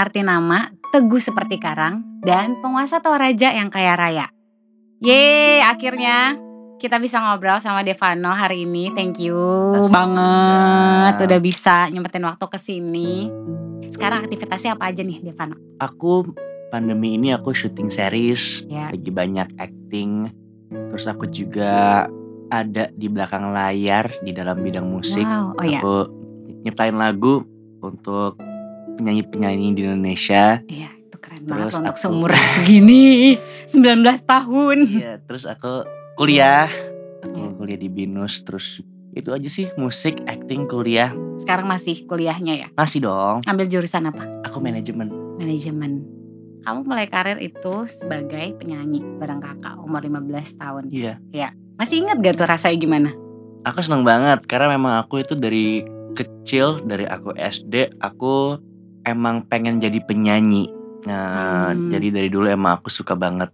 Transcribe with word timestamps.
arti 0.00 0.24
nama, 0.24 0.72
teguh 0.90 1.20
seperti 1.20 1.60
karang, 1.60 2.00
dan 2.24 2.56
penguasa 2.64 3.04
Toraja 3.04 3.52
yang 3.52 3.68
kaya 3.68 3.94
raya. 3.94 4.26
Yeay, 5.00 5.60
akhirnya 5.64 6.36
kita 6.80 6.96
bisa 6.96 7.20
ngobrol 7.20 7.60
sama 7.60 7.84
Devano 7.84 8.32
hari 8.32 8.64
ini. 8.64 8.88
Thank 8.96 9.20
you 9.20 9.36
Asik. 9.76 9.92
banget 9.92 11.14
Ya. 11.20 11.24
udah 11.28 11.40
bisa 11.40 11.76
nyempetin 11.92 12.24
waktu 12.24 12.44
ke 12.48 12.58
sini. 12.58 13.28
Sekarang 13.92 14.24
aktivitasnya 14.24 14.76
apa 14.80 14.88
aja 14.88 15.04
nih 15.04 15.20
Devano? 15.20 15.56
Aku 15.76 16.32
pandemi 16.72 17.20
ini 17.20 17.36
aku 17.36 17.52
syuting 17.52 17.92
series, 17.92 18.64
Ya. 18.64 18.88
lagi 18.88 19.12
banyak 19.12 19.60
acting. 19.60 20.32
Terus 20.72 21.04
aku 21.04 21.28
juga 21.28 22.08
ada 22.48 22.88
di 22.92 23.06
belakang 23.06 23.52
layar 23.52 24.10
di 24.24 24.32
dalam 24.32 24.58
bidang 24.64 24.88
musik. 24.88 25.24
Wow, 25.24 25.60
oh 25.60 25.64
ya. 25.64 25.80
Aku 25.84 25.94
nyiptain 26.64 26.96
lagu 26.96 27.44
untuk 27.80 28.40
penyanyi-penyanyi 29.00 29.66
di 29.72 29.80
Indonesia. 29.82 30.60
Iya, 30.62 30.92
itu 31.00 31.16
keren 31.16 31.40
Terus 31.40 31.48
banget 31.48 31.66
loh 31.66 31.80
untuk 31.80 31.94
aku- 31.96 32.02
seumur 32.04 32.30
segini. 32.54 33.40
19 33.64 34.04
tahun. 34.22 34.78
Iya, 34.86 35.12
terus 35.20 35.44
aku 35.44 35.88
kuliah. 36.14 36.68
Aku 37.20 37.32
Iya. 37.32 37.48
kuliah 37.54 37.78
di 37.78 37.88
Binus 37.88 38.40
terus 38.40 38.84
itu 39.10 39.30
aja 39.30 39.46
sih 39.46 39.66
musik, 39.74 40.20
acting, 40.24 40.64
kuliah. 40.64 41.10
Sekarang 41.36 41.66
masih 41.66 42.04
kuliahnya 42.04 42.54
ya. 42.56 42.68
Masih 42.72 43.00
dong. 43.00 43.40
Ambil 43.42 43.66
jurusan 43.66 44.04
apa? 44.04 44.28
Aku 44.44 44.60
manajemen. 44.60 45.08
Manajemen. 45.34 46.04
Kamu 46.60 46.84
mulai 46.84 47.08
karir 47.08 47.40
itu 47.40 47.88
sebagai 47.88 48.52
penyanyi 48.54 49.00
bareng 49.16 49.40
kakak 49.40 49.80
umur 49.80 50.04
15 50.04 50.28
tahun. 50.54 50.92
Iya. 50.92 51.16
Masih 51.74 52.04
ingat 52.04 52.20
gak 52.20 52.36
tuh 52.36 52.44
rasanya 52.44 52.76
gimana? 52.76 53.10
Aku 53.62 53.80
seneng 53.80 54.04
banget 54.04 54.44
karena 54.44 54.68
memang 54.70 55.00
aku 55.00 55.20
itu 55.20 55.32
dari 55.32 55.80
kecil 56.10 56.80
dari 56.80 57.04
aku 57.04 57.32
SD 57.32 57.96
aku 57.96 58.60
emang 59.04 59.46
pengen 59.46 59.80
jadi 59.80 59.98
penyanyi. 60.04 60.70
Nah, 61.08 61.72
Hmm. 61.72 61.88
jadi 61.88 62.12
dari 62.12 62.28
dulu 62.28 62.46
emang 62.48 62.80
aku 62.80 62.92
suka 62.92 63.16
banget 63.16 63.48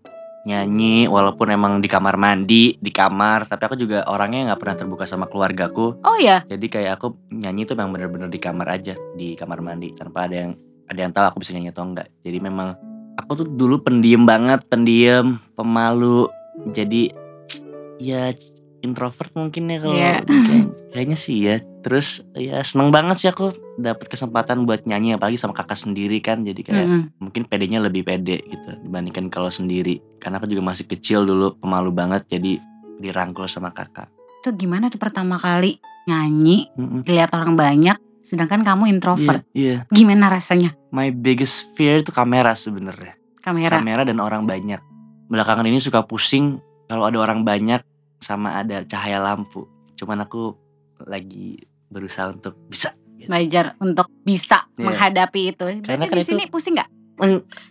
nyanyi 0.46 1.10
walaupun 1.10 1.50
emang 1.50 1.82
di 1.82 1.90
kamar 1.90 2.14
mandi, 2.14 2.78
di 2.78 2.90
kamar, 2.94 3.50
tapi 3.50 3.66
aku 3.66 3.74
juga 3.74 4.06
orangnya 4.06 4.54
nggak 4.54 4.60
pernah 4.62 4.76
terbuka 4.78 5.04
sama 5.06 5.26
keluargaku. 5.26 5.98
Oh 6.06 6.18
ya, 6.22 6.46
Jadi 6.46 6.70
kayak 6.70 7.02
aku 7.02 7.18
nyanyi 7.34 7.66
itu 7.66 7.74
memang 7.74 7.90
bener-bener 7.90 8.30
di 8.30 8.38
kamar 8.38 8.78
aja, 8.78 8.94
di 9.18 9.34
kamar 9.34 9.58
mandi 9.58 9.90
tanpa 9.98 10.30
ada 10.30 10.46
yang 10.46 10.52
ada 10.86 10.98
yang 11.02 11.10
tahu 11.10 11.26
aku 11.34 11.38
bisa 11.42 11.50
nyanyi 11.50 11.74
atau 11.74 11.82
enggak. 11.82 12.06
Jadi 12.22 12.38
memang 12.38 12.78
aku 13.18 13.42
tuh 13.42 13.46
dulu 13.50 13.82
pendiam 13.82 14.22
banget, 14.22 14.62
pendiam, 14.70 15.42
pemalu. 15.58 16.30
Jadi 16.70 17.10
ya 17.98 18.30
introvert 18.78 19.32
mungkin 19.32 19.66
ya 19.66 19.78
kalau 19.78 19.94
Iya. 19.94 20.14
kayak- 20.46 20.70
kayaknya 20.90 21.16
sih 21.16 21.36
ya. 21.40 21.56
Terus 21.80 22.06
ya 22.32 22.60
seneng 22.60 22.90
banget 22.90 23.16
sih 23.16 23.28
aku 23.28 23.50
dapat 23.76 24.06
kesempatan 24.06 24.64
buat 24.64 24.84
nyanyi 24.84 25.14
apalagi 25.14 25.36
sama 25.36 25.52
kakak 25.52 25.78
sendiri 25.78 26.18
kan. 26.18 26.42
Jadi 26.42 26.60
kayak 26.60 26.82
Mm-mm. 26.82 27.02
mungkin 27.18 27.44
pedenya 27.44 27.78
lebih 27.78 28.02
pede 28.02 28.42
gitu 28.42 28.70
dibandingkan 28.80 29.28
kalau 29.28 29.48
sendiri. 29.48 30.02
Karena 30.16 30.36
aku 30.36 30.46
juga 30.46 30.64
masih 30.64 30.84
kecil 30.84 31.22
dulu, 31.22 31.54
pemalu 31.56 31.90
banget 31.90 32.26
jadi 32.28 32.58
dirangkul 32.96 33.46
sama 33.46 33.70
kakak. 33.70 34.08
itu 34.38 34.54
gimana 34.54 34.86
tuh 34.86 34.96
pertama 34.96 35.34
kali 35.34 35.82
nyanyi 36.06 36.70
Mm-mm. 36.72 37.02
dilihat 37.02 37.34
orang 37.34 37.54
banyak, 37.54 37.98
sedangkan 38.20 38.62
kamu 38.62 38.86
introvert. 38.88 39.42
Iya, 39.50 39.82
iya. 39.82 39.90
Gimana 39.90 40.26
rasanya? 40.28 40.70
My 40.88 41.10
biggest 41.10 41.66
fear 41.74 41.98
itu 41.98 42.10
kamera 42.10 42.54
sebenarnya. 42.54 43.18
Kamera. 43.40 43.74
Kamera 43.74 44.02
dan 44.02 44.18
orang 44.18 44.46
banyak. 44.46 44.78
Belakangan 45.26 45.66
ini 45.66 45.78
suka 45.78 46.02
pusing 46.02 46.62
kalau 46.86 47.04
ada 47.04 47.18
orang 47.18 47.42
banyak 47.42 47.82
sama 48.18 48.60
ada 48.60 48.82
cahaya 48.84 49.20
lampu. 49.20 49.66
Cuman 49.96 50.24
aku 50.24 50.56
lagi 51.04 51.60
berusaha 51.88 52.30
untuk 52.30 52.56
bisa. 52.66 52.92
Belajar 53.16 53.74
untuk 53.82 54.06
bisa 54.22 54.68
Iya. 54.76 54.86
menghadapi 54.86 55.40
itu. 55.56 55.66
Karena 55.82 56.06
kan 56.06 56.16
di 56.16 56.26
sini 56.26 56.46
pusing 56.46 56.78
nggak? 56.78 56.90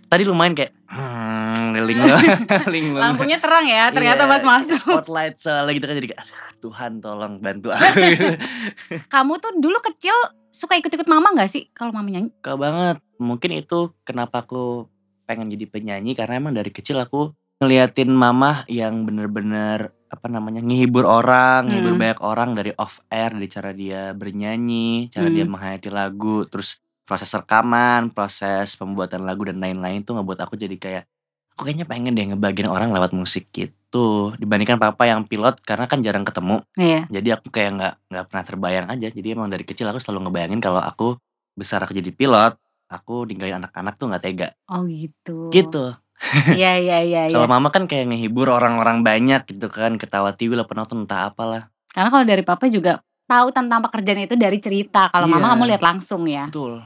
Tadi 0.10 0.24
lumayan 0.26 0.58
kayak 0.58 0.74
hmm, 0.90 1.78
link 1.86 2.02
link 2.74 2.86
Lampunya 2.98 3.38
terang 3.38 3.70
ya, 3.70 3.94
ternyata 3.94 4.26
Iya, 4.26 4.32
pas 4.32 4.42
masuk. 4.42 4.82
spotlight 4.82 5.38
soalnya 5.38 5.78
gitu 5.78 5.86
kan 5.86 5.96
jadi 6.02 6.08
kayak, 6.12 6.22
"Aduh, 6.26 6.42
Tuhan 6.66 6.92
tolong 6.98 7.34
bantu 7.38 7.70
aku. 7.70 8.02
Kamu 9.14 9.38
tuh 9.38 9.54
dulu 9.62 9.78
kecil 9.86 10.18
suka 10.50 10.76
ikut-ikut 10.82 11.06
mama 11.06 11.30
nggak 11.38 11.50
sih 11.52 11.70
kalau 11.78 11.94
mama 11.94 12.10
nyanyi? 12.10 12.34
Suka 12.42 12.58
banget. 12.58 12.98
Mungkin 13.22 13.52
itu 13.54 13.94
kenapa 14.02 14.44
aku 14.44 14.90
pengen 15.30 15.50
jadi 15.54 15.66
penyanyi 15.70 16.18
karena 16.18 16.42
emang 16.42 16.54
dari 16.54 16.70
kecil 16.70 16.98
aku 16.98 17.34
ngeliatin 17.62 18.12
mama 18.12 18.68
yang 18.68 19.08
bener-bener 19.08 19.95
apa 20.16 20.28
namanya 20.32 20.64
ngehibur 20.64 21.04
orang, 21.04 21.68
ngehibur 21.68 21.94
Hmm. 21.94 22.02
banyak 22.02 22.20
orang 22.24 22.50
dari 22.56 22.72
off 22.76 23.04
air, 23.08 23.36
dari 23.36 23.48
cara 23.48 23.70
dia 23.76 24.16
bernyanyi, 24.16 25.12
cara 25.12 25.28
dia 25.28 25.44
Hmm. 25.44 25.54
menghayati 25.54 25.90
lagu, 25.92 26.48
terus 26.48 26.80
proses 27.04 27.30
rekaman, 27.30 28.10
proses 28.10 28.74
pembuatan 28.74 29.24
lagu 29.24 29.46
dan 29.46 29.62
lain-lain 29.62 30.02
tuh 30.02 30.18
ngebuat 30.18 30.40
aku 30.42 30.58
jadi 30.58 30.74
kayak 30.76 31.04
aku 31.54 31.70
kayaknya 31.70 31.88
pengen 31.88 32.18
deh 32.18 32.26
ngebagian 32.34 32.68
orang 32.68 32.92
lewat 32.92 33.16
musik 33.16 33.48
gitu 33.54 34.36
dibandingkan 34.36 34.76
papa 34.76 35.08
yang 35.08 35.24
pilot 35.24 35.56
karena 35.64 35.88
kan 35.88 36.04
jarang 36.04 36.28
ketemu 36.28 36.60
Iya. 36.76 37.08
jadi 37.08 37.40
aku 37.40 37.48
kayak 37.48 37.72
nggak 37.80 37.94
nggak 38.12 38.26
pernah 38.28 38.44
terbayang 38.44 38.88
aja 38.92 39.08
jadi 39.08 39.28
emang 39.40 39.48
dari 39.48 39.64
kecil 39.64 39.88
aku 39.88 40.04
selalu 40.04 40.28
ngebayangin 40.28 40.60
kalau 40.60 40.84
aku 40.84 41.16
besar 41.56 41.80
aku 41.80 41.96
jadi 41.96 42.12
pilot 42.12 42.60
aku 42.92 43.24
ninggalin 43.24 43.64
anak-anak 43.64 43.96
tuh 43.96 44.12
nggak 44.12 44.24
tega 44.26 44.50
Oh 44.68 44.84
gitu. 44.84 45.48
gitu 45.48 45.96
Iya 46.56 46.80
iya 46.80 46.98
iya. 47.04 47.22
iya. 47.28 47.36
kalau 47.36 47.48
mama 47.52 47.70
kan 47.70 47.86
kayak 47.92 48.08
ngehibur 48.12 48.48
orang-orang 48.48 49.04
banyak 49.04 49.44
gitu 49.52 49.68
kan 49.68 50.00
ketawa 50.00 50.32
TV 50.32 50.56
lah 50.56 50.64
penonton 50.64 51.04
entah 51.04 51.28
apalah 51.30 51.68
Karena 51.92 52.12
kalau 52.12 52.26
dari 52.28 52.44
papa 52.44 52.68
juga 52.68 53.00
tahu 53.24 53.56
tentang 53.56 53.80
pekerjaan 53.84 54.28
itu 54.28 54.36
dari 54.36 54.60
cerita. 54.60 55.08
Kalau 55.12 55.28
Iya. 55.28 55.34
mama 55.40 55.46
kamu 55.56 55.64
lihat 55.76 55.84
langsung 55.84 56.24
ya. 56.28 56.48
betul 56.52 56.84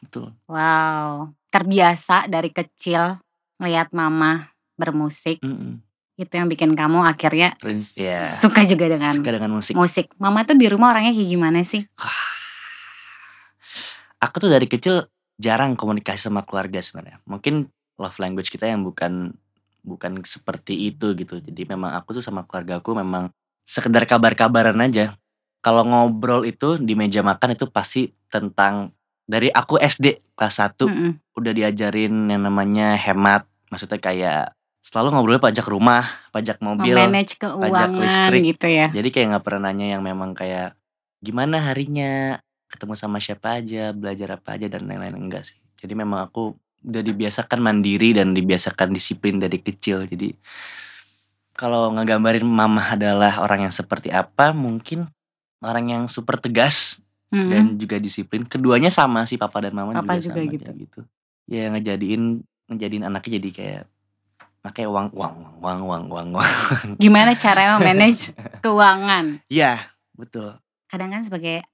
betul 0.00 0.32
Wow. 0.48 1.32
Terbiasa 1.48 2.28
dari 2.28 2.52
kecil 2.52 3.20
ngelihat 3.56 3.92
mama 3.92 4.52
bermusik. 4.76 5.40
Mm-mm. 5.40 5.80
Itu 6.16 6.36
yang 6.36 6.48
bikin 6.52 6.76
kamu 6.76 7.00
akhirnya 7.04 7.56
iya. 7.96 8.28
suka 8.36 8.64
juga 8.68 8.88
dengan 8.92 9.12
suka 9.12 9.32
dengan 9.32 9.50
musik 9.56 9.72
musik. 9.72 10.12
Mama 10.20 10.44
tuh 10.44 10.56
di 10.56 10.68
rumah 10.68 10.92
orangnya 10.92 11.16
kayak 11.16 11.28
gimana 11.28 11.64
sih? 11.64 11.84
aku 14.20 14.36
tuh 14.36 14.50
dari 14.52 14.68
kecil 14.68 15.08
jarang 15.40 15.72
komunikasi 15.74 16.28
sama 16.28 16.44
keluarga 16.44 16.84
sebenarnya 16.84 17.24
mungkin 17.24 17.72
love 18.00 18.16
language 18.18 18.48
kita 18.48 18.66
yang 18.66 18.82
bukan 18.82 19.36
bukan 19.84 20.20
seperti 20.24 20.92
itu 20.92 21.12
gitu 21.16 21.40
jadi 21.40 21.76
memang 21.76 21.96
aku 21.96 22.20
tuh 22.20 22.24
sama 22.24 22.44
keluarga 22.44 22.80
aku 22.80 22.96
memang 22.96 23.32
sekedar 23.64 24.04
kabar-kabaran 24.04 24.76
aja 24.80 25.16
kalau 25.60 25.84
ngobrol 25.84 26.44
itu 26.48 26.80
di 26.80 26.96
meja 26.96 27.20
makan 27.20 27.56
itu 27.56 27.68
pasti 27.68 28.12
tentang 28.32 28.92
dari 29.28 29.52
aku 29.52 29.78
SD 29.78 30.36
kelas 30.36 30.56
1 30.58 30.84
Mm-mm. 30.84 31.10
udah 31.36 31.52
diajarin 31.54 32.28
yang 32.28 32.42
namanya 32.44 32.96
hemat 32.96 33.46
maksudnya 33.72 34.00
kayak 34.02 34.52
selalu 34.80 35.14
ngobrolnya 35.14 35.44
pajak 35.44 35.66
rumah 35.68 36.04
pajak 36.32 36.58
mobil 36.60 36.96
Memanage 36.96 37.36
keuangan 37.36 37.92
listrik. 38.00 38.42
gitu 38.56 38.66
ya. 38.68 38.88
jadi 38.90 39.08
kayak 39.08 39.26
nggak 39.36 39.44
pernah 39.44 39.70
nanya 39.70 39.96
yang 39.96 40.02
memang 40.02 40.32
kayak 40.34 40.76
gimana 41.20 41.60
harinya, 41.68 42.40
ketemu 42.72 42.96
sama 42.96 43.20
siapa 43.20 43.60
aja, 43.60 43.92
belajar 43.92 44.40
apa 44.40 44.56
aja 44.56 44.66
dan 44.72 44.88
lain-lain 44.88 45.16
enggak 45.20 45.44
sih. 45.46 45.60
Jadi 45.80 45.92
memang 45.92 46.24
aku 46.24 46.56
udah 46.80 47.02
dibiasakan 47.04 47.60
mandiri 47.60 48.16
dan 48.16 48.32
dibiasakan 48.32 48.92
disiplin 48.92 49.36
dari 49.36 49.60
kecil. 49.60 50.08
Jadi 50.08 50.32
kalau 51.52 51.92
ngegambarin 51.92 52.46
mama 52.48 52.96
adalah 52.96 53.44
orang 53.44 53.68
yang 53.68 53.74
seperti 53.74 54.08
apa, 54.08 54.56
mungkin 54.56 55.08
orang 55.60 55.92
yang 55.92 56.02
super 56.08 56.40
tegas 56.40 56.98
Mm-mm. 57.28 57.50
dan 57.52 57.64
juga 57.76 58.00
disiplin. 58.00 58.48
Keduanya 58.48 58.88
sama 58.88 59.28
sih 59.28 59.36
papa 59.36 59.60
dan 59.60 59.76
mama 59.76 59.92
Papa 59.92 60.16
juga, 60.16 60.40
juga 60.40 60.40
sama 60.40 60.54
gitu. 60.56 60.70
gitu. 60.88 61.00
Ya 61.50 61.68
ngejadiin 61.68 62.40
ngejadiin 62.70 63.04
anaknya 63.04 63.36
jadi 63.42 63.50
kayak 63.52 63.82
pakai 64.60 64.84
uang 64.88 65.12
uang 65.12 65.34
uang 65.60 65.78
uang 65.84 66.04
uang 66.08 66.28
uang. 66.36 66.50
Gimana 66.96 67.36
caranya 67.36 67.76
memanage 67.80 68.32
keuangan? 68.64 69.40
Ya, 69.52 69.88
betul. 70.16 70.56
Kadang 70.88 71.12
kan 71.12 71.22
sebagai 71.24 71.64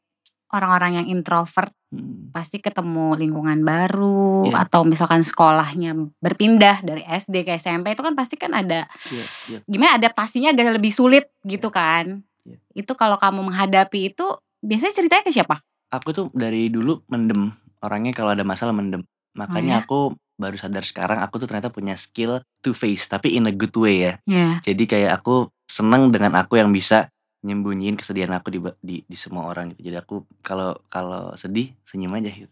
orang-orang 0.57 1.03
yang 1.03 1.07
introvert 1.13 1.71
Hmm. 1.87 2.35
pasti 2.35 2.59
ketemu 2.59 3.15
lingkungan 3.15 3.63
baru 3.63 4.51
Iya. 4.51 4.67
atau 4.67 4.83
misalkan 4.83 5.23
sekolahnya 5.23 5.95
berpindah 6.19 6.83
dari 6.83 7.07
SD 7.07 7.47
ke 7.47 7.55
SMP 7.55 7.95
itu 7.95 8.03
kan 8.03 8.19
pasti 8.19 8.35
kan 8.35 8.51
ada 8.59 8.91
Iya, 9.07 9.25
iya. 9.55 9.59
gimana 9.71 9.95
adaptasinya 9.95 10.51
agak 10.51 10.83
lebih 10.83 10.91
sulit 10.91 11.31
gitu 11.47 11.71
kan. 11.71 12.27
Iya. 12.43 12.59
Itu 12.75 12.99
kalau 12.99 13.15
kamu 13.15 13.39
menghadapi 13.39 14.11
itu 14.11 14.27
biasanya 14.59 14.99
ceritanya 14.99 15.23
ke 15.23 15.31
siapa? 15.31 15.63
Aku 15.95 16.11
tuh 16.11 16.27
dari 16.35 16.67
dulu 16.67 17.07
mendem. 17.07 17.55
Orangnya 17.79 18.11
kalau 18.11 18.35
ada 18.35 18.43
masalah 18.43 18.75
mendem. 18.75 19.07
Makanya 19.39 19.79
ya? 19.79 19.83
aku 19.87 20.19
baru 20.37 20.59
sadar 20.59 20.83
sekarang 20.83 21.23
aku 21.23 21.39
tuh 21.39 21.47
ternyata 21.47 21.71
punya 21.71 21.95
skill 21.95 22.43
to 22.61 22.75
face 22.75 23.07
tapi 23.07 23.39
in 23.39 23.47
a 23.47 23.55
good 23.55 23.73
way 23.79 24.11
ya. 24.11 24.13
Ya. 24.27 24.59
Jadi 24.61 24.91
kayak 24.91 25.23
aku 25.23 25.49
seneng 25.71 26.11
dengan 26.11 26.35
aku 26.35 26.59
yang 26.59 26.75
bisa 26.75 27.15
nyembunyiin 27.47 27.95
kesedihan 27.95 28.35
aku 28.35 28.51
di 28.51 28.59
di, 28.83 28.97
di 29.07 29.17
semua 29.17 29.47
orang 29.47 29.71
gitu. 29.73 29.87
Jadi 29.87 29.97
aku 29.97 30.15
kalau 30.43 30.75
kalau 30.91 31.31
sedih 31.39 31.71
senyum 31.87 32.19
aja 32.19 32.29
gitu. 32.29 32.51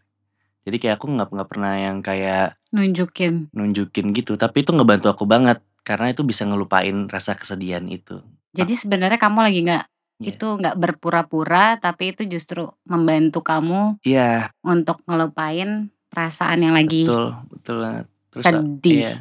Jadi 0.63 0.77
kayak 0.79 0.95
aku 0.97 1.11
nggak 1.11 1.27
nggak 1.29 1.49
pernah 1.51 1.73
yang 1.75 1.99
kayak 1.99 2.55
Nunjukin. 2.71 3.51
nunjukin 3.51 4.15
gitu. 4.15 4.33
Tapi 4.33 4.63
itu 4.63 4.71
ngebantu 4.71 5.11
aku 5.11 5.27
banget 5.27 5.59
karena 5.83 6.09
itu 6.09 6.23
bisa 6.23 6.47
ngelupain 6.47 7.05
rasa 7.05 7.35
kesedihan 7.35 7.83
itu. 7.85 8.23
Jadi 8.55 8.73
sebenarnya 8.73 9.19
kamu 9.19 9.39
lagi 9.43 9.59
nggak 9.61 9.85
Iya. 10.15 10.31
itu 10.31 10.47
nggak 10.47 10.79
berpura-pura 10.79 11.75
tapi 11.75 12.15
itu 12.15 12.23
justru 12.23 12.63
membantu 12.87 13.43
kamu 13.43 13.99
Iya, 13.99 14.47
untuk 14.63 15.03
ngelupain 15.03 15.91
perasaan 16.07 16.63
yang 16.63 16.71
lagi 16.71 17.03
betul 17.03 17.35
betul 17.51 17.75
banget 17.83 18.05
terus 18.31 18.43
sedih. 18.47 18.95
iya 18.95 19.13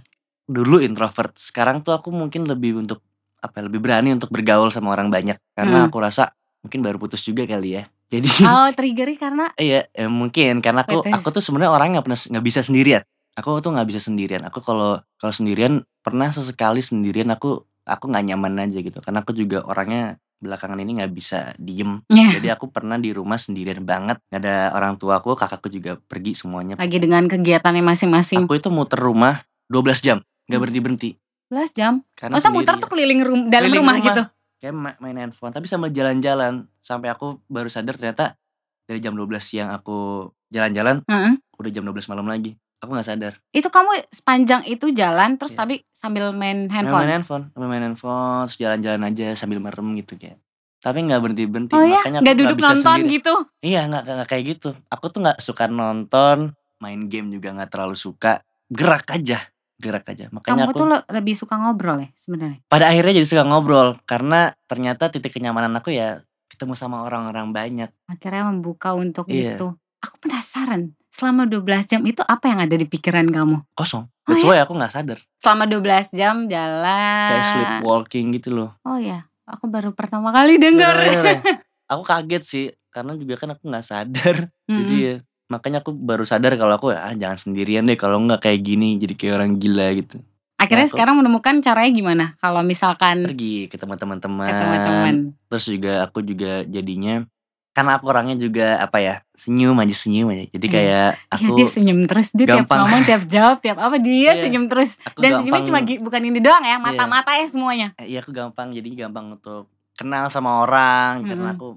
dulu 0.47 0.79
introvert 0.79 1.35
sekarang 1.35 1.83
tuh 1.83 1.99
aku 1.99 2.15
mungkin 2.15 2.47
lebih 2.47 2.79
untuk 2.79 3.03
apa 3.45 3.61
ya, 3.61 3.69
lebih 3.69 3.81
berani 3.81 4.11
untuk 4.11 4.33
bergaul 4.33 4.73
sama 4.73 4.91
orang 4.91 5.13
banyak. 5.13 5.37
Karena 5.53 5.85
Hmm. 5.85 5.89
aku 5.93 6.01
rasa 6.01 6.33
mungkin 6.61 6.81
baru 6.81 6.97
putus 6.97 7.21
juga 7.21 7.45
kali 7.45 7.77
ya. 7.77 7.85
Jadi 8.15 8.29
Oh, 8.43 8.69
triggernya 8.71 9.19
karena 9.19 9.47
iya 9.57 9.85
eh, 9.91 10.09
mungkin. 10.09 10.59
Karena 10.59 10.83
aku 10.83 11.05
Putus. 11.05 11.13
aku 11.13 11.29
tuh 11.31 11.43
sebenarnya 11.43 11.71
orang 11.71 11.93
nggak 11.93 12.05
pernah 12.05 12.21
nggak 12.21 12.45
bisa 12.45 12.61
sendirian. 12.61 13.03
Aku 13.35 13.59
tuh 13.59 13.75
nggak 13.75 13.89
bisa 13.91 14.01
sendirian. 14.01 14.43
Aku 14.47 14.59
kalau 14.59 15.03
kalau 15.17 15.35
sendirian 15.35 15.83
pernah 16.01 16.31
sesekali 16.31 16.81
sendirian 16.81 17.29
aku 17.29 17.61
aku 17.83 18.05
nggak 18.07 18.25
nyaman 18.25 18.63
aja 18.63 18.79
gitu. 18.79 19.03
Karena 19.03 19.21
aku 19.21 19.35
juga 19.35 19.61
orangnya 19.61 20.17
belakangan 20.39 20.77
ini 20.79 21.01
nggak 21.01 21.13
bisa 21.13 21.57
diem. 21.57 22.05
Ya, 22.07 22.29
jadi 22.31 22.55
aku 22.55 22.69
pernah 22.69 22.95
di 22.97 23.11
rumah 23.11 23.37
sendirian 23.37 23.83
banget. 23.83 24.21
Nggak 24.29 24.41
ada 24.41 24.57
orang 24.73 24.95
tua 24.95 25.19
aku 25.19 25.35
kakakku 25.35 25.67
juga 25.69 25.97
pergi 25.99 26.37
semuanya. 26.37 26.77
Lagi 26.77 26.97
dengan 26.97 27.25
kegiatannya 27.27 27.83
masing-masing. 27.83 28.45
aku 28.45 28.55
itu 28.55 28.69
muter 28.69 29.01
rumah 29.01 29.43
12 29.67 29.99
jam. 29.99 30.19
Nggak 30.45 30.53
Hmm. 30.53 30.63
berhenti 30.63 30.81
berhenti 30.81 31.11
12 31.47 31.73
jam. 31.73 31.93
karena 32.13 32.35
Masa 32.35 32.49
muter 32.49 32.75
tuh 32.77 32.89
keliling 32.89 33.21
rum- 33.21 33.47
dalam 33.47 33.69
Keliling 33.69 33.81
rumah, 33.81 33.95
rumah. 33.95 34.07
gitu. 34.07 34.23
kayak 34.57 34.75
ma- 34.75 34.99
main 34.99 35.19
handphone 35.19 35.51
tapi 35.51 35.67
sambil 35.67 35.89
jalan-jalan 35.89 36.53
sampai 36.79 37.09
aku 37.09 37.37
baru 37.47 37.69
sadar 37.69 37.95
ternyata 37.95 38.41
dari 38.83 38.97
jam 38.97 39.13
12 39.13 39.29
siang 39.39 39.69
aku 39.69 40.25
jalan-jalan 40.49 41.05
Heeh. 41.05 41.37
udah 41.55 41.71
jam 41.71 41.83
12 41.83 41.93
malam 42.07 42.25
lagi 42.25 42.57
aku 42.79 42.91
nggak 42.91 43.05
sadar 43.07 43.33
Itu 43.51 43.69
kamu 43.69 44.09
sepanjang 44.09 44.65
itu 44.65 44.89
jalan 44.91 45.37
terus 45.37 45.53
Iya. 45.53 45.59
tapi 45.59 45.75
sambil 45.91 46.31
main 46.31 46.65
Main- 46.65 46.71
handphone. 46.71 46.97
main 46.99 47.13
handphone 47.13 47.45
sambil 47.51 47.69
main 47.69 47.83
handphone 47.83 48.45
terus 48.47 48.57
jalan-jalan 48.59 49.03
aja 49.05 49.27
sambil 49.35 49.59
merem 49.59 49.89
gitu 49.97 50.17
kayak 50.17 50.41
tapi 50.79 50.99
nggak 51.03 51.17
berhenti 51.19 51.45
berhenti 51.45 51.73
Oh 51.73 51.81
ya, 51.81 51.97
makanya 51.99 52.19
nggak 52.21 52.37
duduk 52.39 52.57
bisa 52.57 52.69
nonton 52.71 52.85
sendiri. 52.99 53.15
gitu. 53.15 53.35
iya 53.61 53.81
nggak 53.85 54.01
nggak 54.01 54.15
nggak 54.17 54.29
kayak 54.31 54.45
gitu 54.51 54.69
aku 54.87 55.05
tuh 55.09 55.21
nggak 55.21 55.39
suka 55.39 55.65
nonton 55.67 56.37
main 56.79 57.01
game 57.05 57.29
juga 57.31 57.53
nggak 57.53 57.69
terlalu 57.71 57.97
suka 57.97 58.41
gerak 58.67 59.05
aja 59.11 59.45
gerak 59.77 60.07
aja 60.07 60.31
makanya 60.31 60.51
Kamu 60.57 60.65
aku 60.67 60.79
tuh 60.79 60.87
le- 60.89 61.07
lebih 61.11 61.35
suka 61.35 61.55
ngobrol 61.57 61.99
ya 61.99 62.09
sebenarnya. 62.15 62.63
pada 62.65 62.89
akhirnya 62.89 63.13
jadi 63.17 63.29
suka 63.29 63.43
ngobrol 63.43 63.99
karena 64.03 64.41
ternyata 64.65 65.09
titik 65.09 65.33
kenyamanan 65.33 65.75
aku 65.75 65.91
ya 65.91 66.23
ketemu 66.47 66.75
sama 66.75 67.03
orang-orang 67.03 67.51
banyak 67.51 67.91
Akhirnya 68.05 68.47
membuka 68.47 68.93
untuk 68.93 69.27
Iya. 69.27 69.57
itu. 69.57 69.67
Aku 69.99 70.21
penasaran, 70.21 70.93
selama 71.09 71.45
12 71.45 71.89
jam 71.89 72.05
itu 72.05 72.21
apa 72.21 72.45
yang 72.47 72.61
ada 72.61 72.77
di 72.77 72.85
pikiran 72.85 73.25
kamu? 73.27 73.65
kosong 73.73 74.05
Oh 74.05 74.31
that's 74.31 74.41
ya? 74.41 74.47
why 74.47 74.59
aku 74.59 74.73
nggak 74.73 74.93
sadar 74.93 75.19
Selama 75.37 75.65
12 75.65 76.13
jam 76.13 76.45
jalan. 76.45 77.27
kayak 77.27 77.45
sleepwalking 77.47 78.27
gitu 78.33 78.53
loh 78.53 78.71
Oh 78.83 78.97
ya, 78.97 79.25
aku 79.43 79.65
baru 79.67 79.91
pertama 79.91 80.29
kali 80.29 80.61
ya. 80.61 81.41
aku 81.91 82.03
kaget 82.03 82.43
sih 82.43 82.65
karena 82.89 83.13
juga 83.15 83.35
kan 83.37 83.49
aku 83.51 83.65
nggak 83.65 83.83
sadar 83.83 84.37
jadi 84.71 84.95
Mm-mm. 84.95 85.05
ya 85.05 85.17
makanya 85.55 85.79
aku 85.79 85.91
baru 85.93 86.23
sadar 86.23 86.55
kalau 86.55 86.75
aku 86.75 86.91
ah 86.91 87.13
jangan 87.13 87.37
sendirian 87.37 87.83
deh 87.83 87.95
kalau 87.95 88.19
nggak 88.19 88.41
kayak 88.41 88.61
gini 88.61 88.97
jadi 88.97 89.15
kayak 89.15 89.35
orang 89.35 89.53
gila 89.55 89.89
gitu 89.95 90.19
Akhirnya 90.57 90.87
aku- 90.87 90.95
sekarang 90.95 91.15
menemukan 91.17 91.55
caranya 91.61 91.91
gimana? 91.91 92.25
Kalau 92.37 92.63
misalkan 92.63 93.27
pergi 93.27 93.67
ke 93.67 93.77
teman-teman. 93.77 95.35
terus 95.45 95.65
juga 95.67 95.93
aku 96.03 96.19
juga 96.21 96.63
jadinya 96.65 97.27
karena 97.71 97.91
aku 97.93 98.07
orangnya 98.07 98.39
juga 98.39 98.79
apa 98.79 98.99
ya 98.99 99.15
senyum 99.33 99.75
aja 99.77 99.91
senyum 99.93 100.31
aja 100.31 100.47
jadi 100.49 100.63
Iya. 100.63 100.73
kayak 100.73 101.11
Iya 101.11 101.35
aku 101.43 101.53
dia 101.53 101.67
senyum 101.69 101.99
terus 102.05 102.29
dia 102.31 102.47
tiap 102.49 102.59
gampang. 102.61 102.79
ngomong 102.81 103.03
tiap 103.03 103.23
jawab 103.27 103.57
tiap 103.59 103.77
apa 103.77 103.97
dia 103.99 104.31
Iya. 104.31 104.41
senyum 104.41 104.65
terus 104.65 104.95
aku 105.01 105.19
dan 105.19 105.31
senyumnya 105.37 105.59
gampang- 105.61 105.83
cuma 105.83 105.91
gi- 105.91 105.99
bukan 106.01 106.23
ini 106.23 106.39
doang 106.39 106.63
ya 106.63 106.77
mata-matanya 106.77 107.47
semuanya 107.47 107.89
Eh, 107.97 108.07
iya 108.09 108.19
aku 108.21 108.31
gampang 108.31 108.71
jadi 108.71 108.89
gampang 109.01 109.35
untuk 109.35 109.67
kenal 109.93 110.27
sama 110.29 110.63
orang 110.63 111.23
karena 111.25 111.45
Mm-mm. 111.49 111.57
aku 111.57 111.69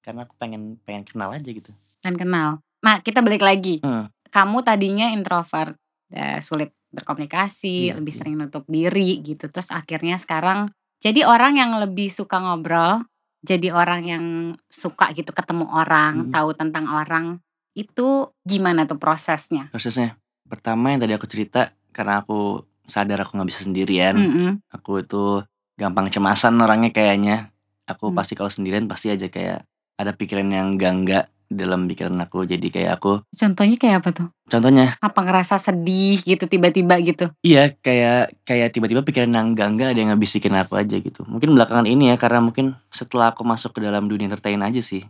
karena 0.00 0.20
aku 0.22 0.34
pengen 0.36 0.62
pengen 0.82 1.02
kenal 1.04 1.28
aja 1.30 1.42
gitu 1.42 1.72
dan 1.98 2.14
kenal. 2.14 2.60
Nah 2.86 3.02
kita 3.02 3.18
balik 3.20 3.42
lagi. 3.42 3.82
Hmm. 3.82 4.06
Kamu 4.30 4.62
tadinya 4.62 5.10
introvert, 5.10 5.74
eh, 6.08 6.38
sulit 6.38 6.70
berkomunikasi, 6.94 7.90
Iya, 7.90 7.98
lebih 7.98 8.12
iya. 8.14 8.18
sering 8.22 8.34
nutup 8.38 8.62
diri 8.66 9.18
gitu. 9.20 9.50
Terus 9.50 9.74
akhirnya 9.74 10.16
sekarang 10.16 10.70
jadi 11.02 11.26
orang 11.26 11.58
yang 11.58 11.74
lebih 11.76 12.06
suka 12.08 12.38
ngobrol, 12.38 13.02
jadi 13.42 13.74
orang 13.74 14.02
yang 14.06 14.24
suka 14.66 15.10
gitu 15.12 15.30
ketemu 15.30 15.66
orang, 15.66 16.28
Mm. 16.28 16.32
tahu 16.32 16.50
tentang 16.54 16.86
orang. 16.86 17.42
Itu 17.74 18.32
gimana 18.42 18.86
tuh 18.86 18.96
prosesnya? 18.96 19.68
prosesnya 19.68 20.16
pertama 20.46 20.94
yang 20.94 21.02
tadi 21.02 21.12
aku 21.12 21.26
cerita 21.26 21.74
karena 21.90 22.22
aku 22.22 22.62
sadar 22.86 23.18
aku 23.20 23.34
nggak 23.34 23.50
bisa 23.50 23.66
sendirian 23.66 24.14
Mm-mm. 24.14 24.50
aku 24.70 25.02
itu 25.02 25.42
gampang 25.74 26.06
cemasan 26.06 26.54
orangnya 26.56 26.94
kayaknya 26.94 27.50
aku 27.84 28.08
Hmm. 28.08 28.16
pasti 28.16 28.38
kalau 28.38 28.46
sendirian 28.46 28.86
pasti 28.86 29.10
aja 29.10 29.26
kayak 29.26 29.66
ada 29.98 30.14
pikiran 30.14 30.46
yang 30.48 30.78
enggak 30.78 31.26
dalam 31.46 31.86
pikiran 31.86 32.14
aku. 32.18 32.42
Jadi 32.42 32.68
kayak 32.68 32.98
aku 32.98 33.22
Contohnya 33.30 33.76
kayak 33.76 33.96
apa 34.02 34.10
tuh? 34.12 34.28
contohnya? 34.46 34.94
Apa 34.98 35.20
ngerasa 35.22 35.58
sedih 35.58 36.22
gitu 36.22 36.46
tiba-tiba 36.46 36.94
gitu? 37.02 37.30
iya 37.42 37.70
kayak 37.72 38.38
kayak 38.42 38.70
tiba-tiba 38.70 39.02
pikiran 39.02 39.26
yang 39.28 39.52
enggak 39.52 39.68
enggak 39.70 39.88
ada 39.90 39.98
yang 39.98 40.10
ngabisikin 40.14 40.54
aku 40.54 40.74
aja 40.74 40.96
gitu. 40.96 41.26
Mungkin 41.26 41.50
belakangan 41.52 41.86
ini 41.86 42.10
ya 42.10 42.16
karena 42.16 42.38
mungkin 42.38 42.78
setelah 42.88 43.34
aku 43.34 43.42
masuk 43.42 43.74
ke 43.74 43.80
dalam 43.80 44.06
dunia 44.06 44.26
entertain 44.26 44.62
aja 44.62 44.78
sih. 44.78 45.02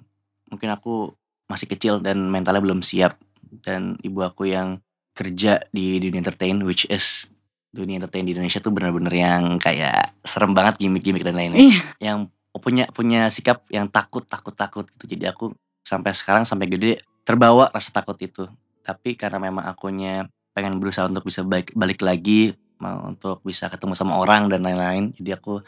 Mungkin 0.49 0.73
aku 0.73 1.13
masih 1.47 1.67
kecil 1.67 2.01
dan 2.01 2.27
mentalnya 2.27 2.61
belum 2.61 2.81
siap. 2.81 3.17
Dan 3.63 3.95
ibu 4.01 4.21
aku 4.21 4.49
yang 4.49 4.81
kerja 5.13 5.65
di 5.69 5.97
dunia 5.97 6.21
entertain 6.21 6.61
which 6.61 6.85
is 6.87 7.29
dunia 7.71 7.97
entertain 7.97 8.25
di 8.25 8.33
Indonesia 8.33 8.57
tuh 8.59 8.73
bener-bener 8.73 9.13
yang 9.13 9.57
kayak 9.57 10.17
serem 10.25 10.53
banget 10.53 10.81
gimmick-gimmick 10.81 11.21
dan 11.21 11.37
lainnya 11.37 11.61
Iya. 11.61 11.81
yang 12.01 12.19
punya 12.53 12.89
punya 12.89 13.29
sikap 13.29 13.69
yang 13.69 13.85
takut 13.87 14.25
takut 14.25 14.53
takut 14.53 14.89
gitu. 14.89 15.13
Jadi 15.13 15.29
aku 15.29 15.53
sampai 15.87 16.11
sekarang 16.11 16.43
sampai 16.43 16.67
gede 16.67 16.93
terbawa 17.23 17.71
rasa 17.71 17.95
takut 17.95 18.19
itu 18.19 18.51
tapi 18.83 19.15
karena 19.15 19.39
memang 19.41 19.63
akunya 19.65 20.27
pengen 20.51 20.77
berusaha 20.77 21.05
untuk 21.05 21.23
bisa 21.23 21.43
balik, 21.43 21.71
balik 21.73 22.01
lagi 22.01 22.51
mau 22.77 23.07
untuk 23.07 23.39
bisa 23.41 23.67
ketemu 23.67 23.95
sama 23.95 24.17
orang 24.17 24.51
dan 24.51 24.61
lain-lain 24.61 25.15
jadi 25.15 25.37
aku 25.37 25.63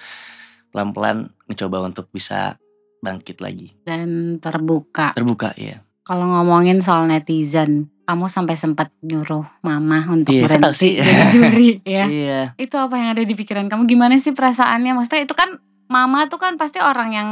pelan-pelan 0.69 1.17
mencoba 1.47 1.79
untuk 1.83 2.11
bisa 2.11 2.59
bangkit 2.99 3.39
lagi 3.39 3.73
Dan 3.81 4.37
terbuka. 4.37 5.15
terbuka 5.15 5.55
ya 5.55 5.81
Kalau 6.03 6.25
ngomongin 6.27 6.81
soal 6.81 7.05
netizen, 7.05 7.93
kamu 8.03 8.27
sampai 8.27 8.57
sempat 8.57 8.89
nyuruh 9.03 9.45
mama 9.61 10.09
untuk 10.09 10.33
Iya, 10.33 10.49
berhenti 10.49 10.73
sih. 10.83 10.93
jadi 10.97 11.25
juri 11.29 11.71
ya. 11.87 12.05
iya 12.05 12.41
Itu 12.57 12.75
apa 12.75 12.97
yang 12.97 13.13
ada 13.13 13.21
di 13.21 13.33
pikiran 13.33 13.69
kamu? 13.69 13.85
Gimana 13.85 14.17
sih 14.17 14.33
perasaannya? 14.33 14.97
Maksudnya 14.97 15.25
itu 15.25 15.33
kan 15.33 15.61
mama 15.87 16.25
tuh 16.27 16.37
kan 16.37 16.57
pasti 16.57 16.81
orang 16.81 17.11
yang 17.13 17.31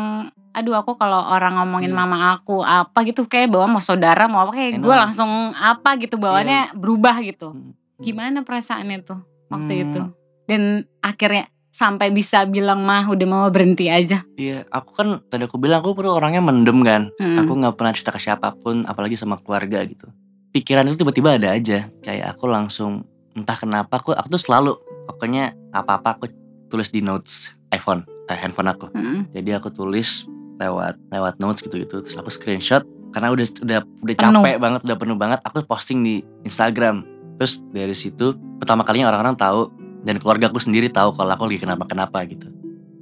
aduh 0.57 0.73
aku 0.75 0.97
kalau 0.97 1.21
orang 1.21 1.53
ngomongin 1.55 1.93
Iya. 1.93 1.99
mama 1.99 2.17
aku 2.33 2.61
apa 2.61 3.05
gitu 3.05 3.25
kayak 3.25 3.49
bawa 3.49 3.69
mau 3.69 3.79
saudara 3.79 4.25
mau 4.25 4.41
apa 4.41 4.53
kayak 4.55 4.81
gue 4.81 4.95
langsung 4.97 5.29
apa 5.53 5.95
gitu 5.97 6.17
bawaannya 6.17 6.73
berubah 6.73 7.21
gitu. 7.21 7.53
Hmm. 7.53 7.77
Gimana 7.99 8.41
perasaannya 8.41 8.99
tuh 9.03 9.21
waktu 9.47 9.69
Hmm. 9.71 9.83
itu? 9.85 10.01
Dan 10.45 10.63
akhirnya 10.99 11.45
sampai 11.71 12.09
bisa 12.09 12.43
bilang 12.45 12.81
mah 12.81 13.05
udah 13.05 13.27
mau 13.27 13.45
berhenti 13.47 13.87
aja. 13.87 14.25
iya 14.35 14.65
aku 14.67 14.91
kan 14.93 15.21
tadi 15.23 15.45
aku 15.45 15.57
bilang 15.57 15.79
aku 15.79 15.93
perlu 15.93 16.15
orangnya 16.15 16.41
mendem 16.41 16.81
kan 16.81 17.13
Hmm. 17.15 17.37
aku 17.37 17.53
nggak 17.55 17.75
pernah 17.75 17.93
cerita 17.93 18.11
ke 18.11 18.19
siapa 18.19 18.49
pun 18.55 18.83
apalagi 18.83 19.13
sama 19.15 19.37
keluarga 19.37 19.85
gitu 19.85 20.09
pikiran 20.51 20.89
itu 20.89 20.97
tiba-tiba 20.97 21.37
ada 21.37 21.53
aja 21.53 21.93
kayak 22.01 22.33
aku 22.33 22.49
langsung 22.49 23.05
entah 23.33 23.53
kenapa 23.55 23.93
aku 23.95 24.11
aku 24.11 24.29
tuh 24.31 24.41
selalu 24.41 24.73
pokoknya 25.05 25.53
apa 25.69 26.01
apa 26.01 26.17
aku 26.17 26.33
tulis 26.67 26.89
di 26.89 27.01
notes 27.01 27.53
iPhone 27.69 28.01
eh, 28.25 28.35
handphone 28.35 28.67
aku 28.67 28.89
Mm-mm. 28.89 29.29
jadi 29.29 29.61
aku 29.61 29.69
tulis 29.69 30.25
lewat 30.57 30.95
lewat 31.13 31.35
notes 31.39 31.61
gitu 31.65 31.77
gitu 31.81 32.03
terus 32.03 32.17
aku 32.17 32.33
screenshot 32.33 32.83
karena 33.13 33.33
udah 33.33 33.47
udah 33.65 33.79
udah 34.05 34.15
Penuh. 34.17 34.43
capek 34.45 34.57
banget 34.61 34.81
udah 34.85 34.97
penuh 34.99 35.17
banget 35.17 35.39
aku 35.45 35.65
posting 35.65 36.05
di 36.05 36.15
Instagram 36.45 37.07
terus 37.41 37.61
dari 37.73 37.97
situ 37.97 38.37
pertama 38.61 38.85
kalinya 38.85 39.13
orang-orang 39.13 39.37
tahu 39.37 39.73
dan 40.05 40.17
keluarga 40.21 40.49
aku 40.49 40.61
sendiri 40.61 40.89
tahu 40.89 41.17
kalau 41.17 41.33
aku 41.33 41.49
lagi 41.49 41.61
kenapa 41.65 41.85
kenapa 41.89 42.25
gitu 42.29 42.49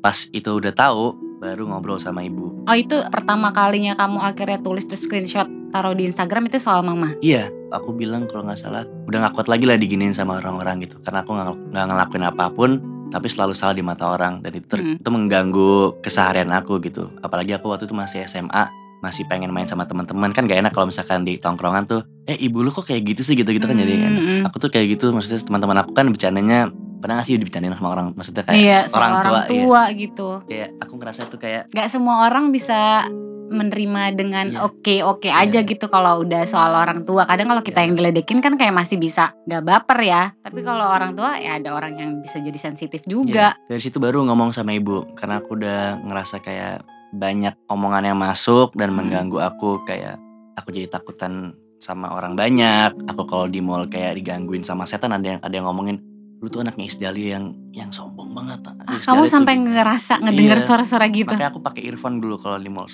pas 0.02 0.26
itu 0.30 0.50
udah 0.50 0.75
tahu 0.75 1.14
baru 1.42 1.66
ngobrol 1.68 2.00
sama 2.00 2.25
ibu 2.25 2.54
Oh 2.64 2.73
itu 2.73 2.96
pertama 3.12 3.52
kalinya 3.52 3.92
kamu 3.92 4.25
akhirnya 4.25 4.56
tulis 4.64 4.88
terus 4.88 5.04
screenshot 5.04 5.44
taruh 5.68 5.92
di 5.92 6.08
Instagram 6.08 6.49
itu 6.49 6.56
soal 6.56 6.80
mama. 6.80 7.12
Iya, 7.20 7.52
aku 7.68 7.92
bilang 7.92 8.25
kalau 8.25 8.49
nggak 8.49 8.56
salah 8.56 8.88
udah 9.04 9.18
nggak 9.20 9.34
kuat 9.37 9.49
lagi 9.52 9.68
lah 9.68 9.76
diginiin 9.76 10.16
sama 10.16 10.40
orang-orang 10.40 10.88
gitu. 10.88 10.96
Karena 11.04 11.20
aku 11.20 11.37
nggak 11.37 11.84
ngelakuin 11.92 12.25
apa 12.25 12.44
pun, 12.56 12.80
tapi 13.08 13.26
selalu 13.26 13.52
salah 13.52 13.73
di 13.73 13.82
mata 13.82 14.06
orang 14.06 14.40
dan 14.40 14.52
itu 14.52 14.66
ter- 14.66 14.80
Hmm. 14.80 14.96
itu 15.00 15.08
mengganggu 15.08 15.73
keseharian 16.00 16.49
aku 16.50 16.78
gitu. 16.80 17.11
Apalagi 17.20 17.52
aku 17.52 17.68
waktu 17.68 17.84
itu 17.84 17.94
masih 17.94 18.25
SMA, 18.25 18.68
masih 19.00 19.28
pengen 19.28 19.52
main 19.52 19.64
sama 19.64 19.84
teman-teman 19.84 20.32
kan 20.32 20.44
gak 20.44 20.61
enak 20.61 20.73
kalau 20.73 20.88
misalkan 20.88 21.23
di 21.23 21.37
tongkrongan 21.37 21.84
tuh, 21.84 22.00
eh 22.25 22.37
ibu 22.37 22.64
lu 22.64 22.70
kok 22.70 22.84
kayak 22.84 23.04
gitu 23.04 23.20
sih 23.20 23.34
gitu-gitu 23.34 23.64
kan 23.64 23.76
jadi 23.76 23.94
kan. 23.99 24.12
Mm-mm. 24.14 24.40
Aku 24.49 24.56
tuh 24.56 24.68
kayak 24.68 24.96
gitu, 24.96 25.12
maksudnya 25.12 25.40
teman-teman 25.40 25.76
aku 25.78 25.92
kan 25.92 26.08
bercandanya 26.08 26.73
pernah 27.04 27.20
nggak 27.20 27.28
sih 27.28 27.37
dibicarain 27.37 27.76
sama 27.76 27.92
orang, 27.92 28.06
maksudnya 28.16 28.42
kayak 28.42 28.56
Iya, 28.56 28.78
orang 28.96 29.12
orang 29.12 29.25
tua, 29.28 29.40
tua, 29.44 29.82
iya. 29.84 29.92
gitu. 29.92 30.28
Kayak 30.49 30.68
aku 30.80 30.92
ngerasa 30.96 31.20
tuh 31.28 31.37
kayak 31.37 31.62
Gak 31.68 31.88
semua 31.92 32.25
orang 32.25 32.49
bisa 32.49 33.04
menerima 33.44 34.02
dengan 34.16 34.46
Iya. 34.49 34.64
oke 34.64 34.96
oke 35.04 35.28
aja 35.28 35.61
Iya. 35.61 35.68
gitu 35.68 35.87
kalau 35.87 36.25
udah 36.25 36.42
soal 36.44 36.73
orang 36.73 37.04
tua. 37.04 37.28
Kadang 37.28 37.46
kalau 37.46 37.61
kita 37.61 37.78
Iya. 37.78 37.87
yang 37.87 37.94
diledekin 37.94 38.40
kan 38.40 38.56
kayak 38.56 38.73
masih 38.73 38.96
bisa 38.96 39.37
gak 39.44 39.62
baper 39.62 40.00
ya. 40.00 40.32
Tapi 40.40 40.64
kalau 40.64 40.88
orang 40.88 41.12
tua 41.12 41.37
ya 41.37 41.61
ada 41.61 41.70
orang 41.70 41.92
yang 41.94 42.11
bisa 42.18 42.40
jadi 42.40 42.56
sensitif 42.56 43.04
juga. 43.04 43.52
Iya, 43.61 43.68
dari 43.68 43.82
situ 43.84 44.00
baru 44.00 44.25
ngomong 44.25 44.50
sama 44.50 44.73
ibu 44.73 45.04
karena 45.12 45.44
aku 45.44 45.61
udah 45.61 46.00
ngerasa 46.00 46.40
kayak 46.40 46.82
banyak 47.12 47.52
omongan 47.68 48.11
yang 48.11 48.18
masuk 48.18 48.73
dan 48.75 48.90
Hmm. 48.90 49.04
mengganggu 49.04 49.38
aku 49.38 49.84
kayak 49.84 50.16
aku 50.56 50.73
jadi 50.73 50.88
takutan 50.88 51.52
sama 51.78 52.11
orang 52.11 52.32
banyak. 52.32 52.96
Aku 53.06 53.28
kalau 53.28 53.44
di 53.44 53.61
mall 53.61 53.87
kayak 53.87 54.16
digangguin 54.16 54.64
sama 54.64 54.88
setan 54.88 55.12
ada 55.12 55.37
yang 55.37 55.40
ada 55.44 55.52
yang 55.52 55.68
ngomongin 55.68 56.00
lu 56.44 56.52
tuh 56.52 56.60
anaknya 56.60 56.84
Isdalia 56.84 57.40
yang 57.40 57.56
yang 57.72 57.88
sombong 57.88 58.36
banget. 58.36 58.60
Ah, 58.84 59.00
kamu 59.00 59.24
sampai 59.24 59.56
ngerasa 59.56 60.20
ngedenger 60.20 60.60
Iya. 60.60 60.66
suara-suara 60.68 61.08
gitu. 61.08 61.32
Makanya 61.32 61.48
aku 61.48 61.64
pakai 61.64 61.88
earphone 61.88 62.20
dulu 62.20 62.36
kalau 62.36 62.60
di 62.60 62.68
mall. 62.68 62.84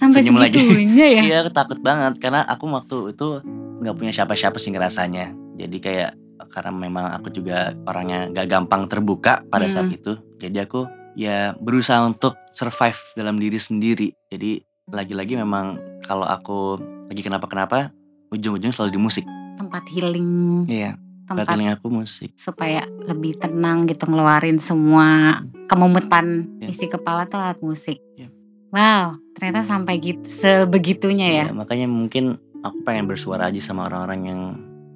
Sampai 0.00 0.24
senyum 0.24 0.40
lagi. 0.40 0.56
segitunya 0.56 1.06
ya. 1.06 1.22
Iya, 1.28 1.36
aku 1.44 1.50
takut 1.52 1.78
banget 1.78 2.16
karena 2.16 2.40
aku 2.42 2.64
waktu 2.66 3.12
itu 3.12 3.44
nggak 3.78 3.92
punya 3.92 4.08
siapa-siapa 4.10 4.56
sih 4.56 4.72
ngerasanya. 4.72 5.36
Jadi 5.54 5.76
kayak 5.78 6.10
karena 6.48 6.72
memang 6.72 7.12
aku 7.12 7.28
juga 7.28 7.76
orangnya 7.84 8.32
gak 8.32 8.48
gampang 8.48 8.88
terbuka 8.88 9.44
pada 9.44 9.68
saat 9.68 9.92
Hmm. 9.92 9.98
itu. 10.00 10.12
Jadi 10.38 10.56
aku 10.58 10.88
ya 11.12 11.52
berusaha 11.54 12.00
untuk 12.00 12.40
survive 12.50 12.96
dalam 13.12 13.36
diri 13.36 13.60
sendiri. 13.60 14.08
Jadi 14.24 14.56
lagi-lagi 14.88 15.36
memang 15.36 15.76
kalau 16.00 16.24
aku 16.24 16.80
lagi 17.04 17.20
kenapa-kenapa, 17.20 17.92
ujung-ujungnya 18.30 18.72
selalu 18.72 18.96
di 18.96 19.00
musik. 19.02 19.24
Tempat 19.58 19.84
healing, 19.90 20.64
Iya, 20.64 20.94
tempat 21.28 21.46
feeling 21.46 21.70
aku 21.70 21.86
musik. 21.92 22.30
supaya 22.34 22.82
lebih 23.04 23.36
tenang 23.36 23.84
gitu 23.84 24.08
ngeluarin 24.08 24.56
semua 24.58 25.38
kemumutan 25.68 26.48
Iya. 26.58 26.72
isi 26.72 26.88
kepala 26.88 27.28
tuh 27.28 27.38
lewat 27.38 27.60
musik. 27.60 28.00
Iya. 28.16 28.32
Wow, 28.68 29.16
ternyata 29.32 29.64
sampai 29.64 29.96
gitu 29.96 30.24
sebegitunya 30.24 31.28
ya. 31.30 31.44
Iya, 31.48 31.56
makanya 31.56 31.88
mungkin 31.88 32.36
aku 32.60 32.82
pengen 32.82 33.06
bersuara 33.06 33.48
aja 33.48 33.60
sama 33.60 33.86
orang-orang 33.86 34.20
yang 34.24 34.40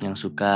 yang 0.03 0.19
suka 0.19 0.55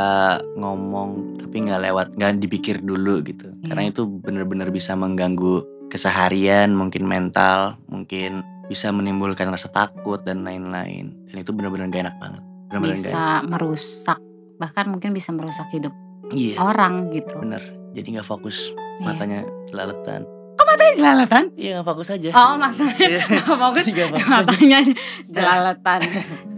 ngomong 0.58 1.38
tapi 1.38 1.62
nggak 1.62 1.82
lewat 1.86 2.06
nggak 2.18 2.42
dipikir 2.42 2.82
dulu 2.82 3.22
gitu 3.22 3.46
Iya. 3.62 3.70
karena 3.70 3.82
itu 3.88 4.02
bener-bener 4.02 4.74
bisa 4.74 4.98
mengganggu 4.98 5.62
keseharian 5.86 6.74
mungkin 6.74 7.06
mental 7.06 7.78
mungkin 7.86 8.42
bisa 8.66 8.90
menimbulkan 8.90 9.46
rasa 9.46 9.70
takut 9.70 10.18
dan 10.26 10.42
lain-lain 10.42 11.14
dan 11.30 11.36
itu 11.38 11.54
bener-bener 11.54 11.86
gak 11.86 12.10
enak 12.10 12.16
banget 12.18 12.42
bener-bener 12.66 12.94
gak 12.98 13.06
enak. 13.06 13.14
Bisa 13.14 13.26
merusak 13.46 14.18
bahkan 14.56 14.86
mungkin 14.86 15.10
bisa 15.10 15.30
merusak 15.30 15.68
hidup 15.70 15.92
iya 16.30 16.56
orang 16.58 17.08
gitu. 17.10 17.36
bener 17.38 17.62
jadi 17.92 18.18
nggak 18.18 18.28
fokus 18.28 18.72
Iya. 18.96 19.04
matanya 19.04 19.40
kelaletan 19.68 20.22
Matanya 20.56 20.94
jelalatan? 20.98 21.44
iya 21.54 21.78
nggak 21.78 21.86
fokus 21.86 22.08
aja 22.10 22.28
Oh 22.32 22.54
maksudnya 22.56 23.06
Iya. 23.06 23.22
fokus 23.38 23.84
Jadi 23.84 23.90
nggak 23.92 24.08
fokus 24.10 24.24
aja. 24.24 24.34
matanya 24.34 24.78
jelalatan. 25.26 26.00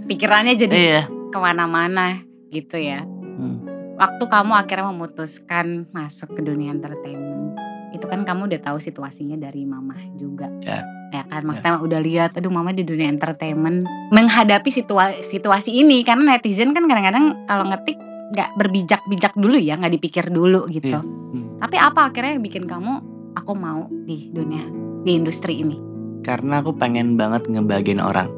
Pikirannya 0.06 0.54
jadi 0.56 0.74
iya 0.74 1.02
ke 1.28 1.36
mana-mana 1.36 2.22
gitu 2.48 2.78
ya. 2.78 3.04
Hmm. 3.04 3.60
Waktu 3.94 4.24
kamu 4.24 4.52
akhirnya 4.56 4.88
memutuskan 4.88 5.66
masuk 5.90 6.32
ke 6.32 6.40
dunia 6.40 6.72
entertainment, 6.72 7.52
itu 7.94 8.04
kan 8.06 8.24
kamu 8.24 8.48
udah 8.52 8.60
tahu 8.60 8.78
situasinya 8.78 9.36
dari 9.38 9.64
mama 9.64 9.96
juga. 10.16 10.48
Ya. 10.64 10.84
Ya 11.08 11.24
kan, 11.24 11.40
maksudnya 11.48 11.80
udah 11.80 12.00
lihat, 12.04 12.36
aduh 12.36 12.52
mama 12.52 12.68
di 12.76 12.84
dunia 12.84 13.08
entertainment 13.08 13.88
menghadapi 14.12 14.68
situa- 14.68 15.24
situasi 15.24 15.72
ini 15.72 16.04
karena 16.04 16.36
netizen 16.36 16.76
kan 16.76 16.84
kadang-kadang 16.84 17.48
kalau 17.48 17.64
ngetik 17.64 17.96
nggak 18.36 18.50
berbijak-bijak 18.60 19.32
dulu 19.32 19.56
ya, 19.56 19.80
nggak 19.80 19.96
dipikir 19.96 20.28
dulu 20.28 20.68
gitu. 20.68 21.00
Iya. 21.00 21.00
Hmm. 21.00 21.56
Tapi 21.64 21.76
apa 21.80 22.12
akhirnya 22.12 22.36
yang 22.36 22.44
bikin 22.44 22.68
kamu, 22.68 22.92
aku 23.40 23.52
mau 23.56 23.88
di 24.04 24.28
dunia 24.28 24.68
di 25.00 25.16
industri 25.16 25.64
ini? 25.64 25.88
karena 26.28 26.60
aku 26.60 26.76
pengen 26.76 27.16
banget 27.16 27.48
ngebahagiain 27.48 28.02
orang 28.02 28.28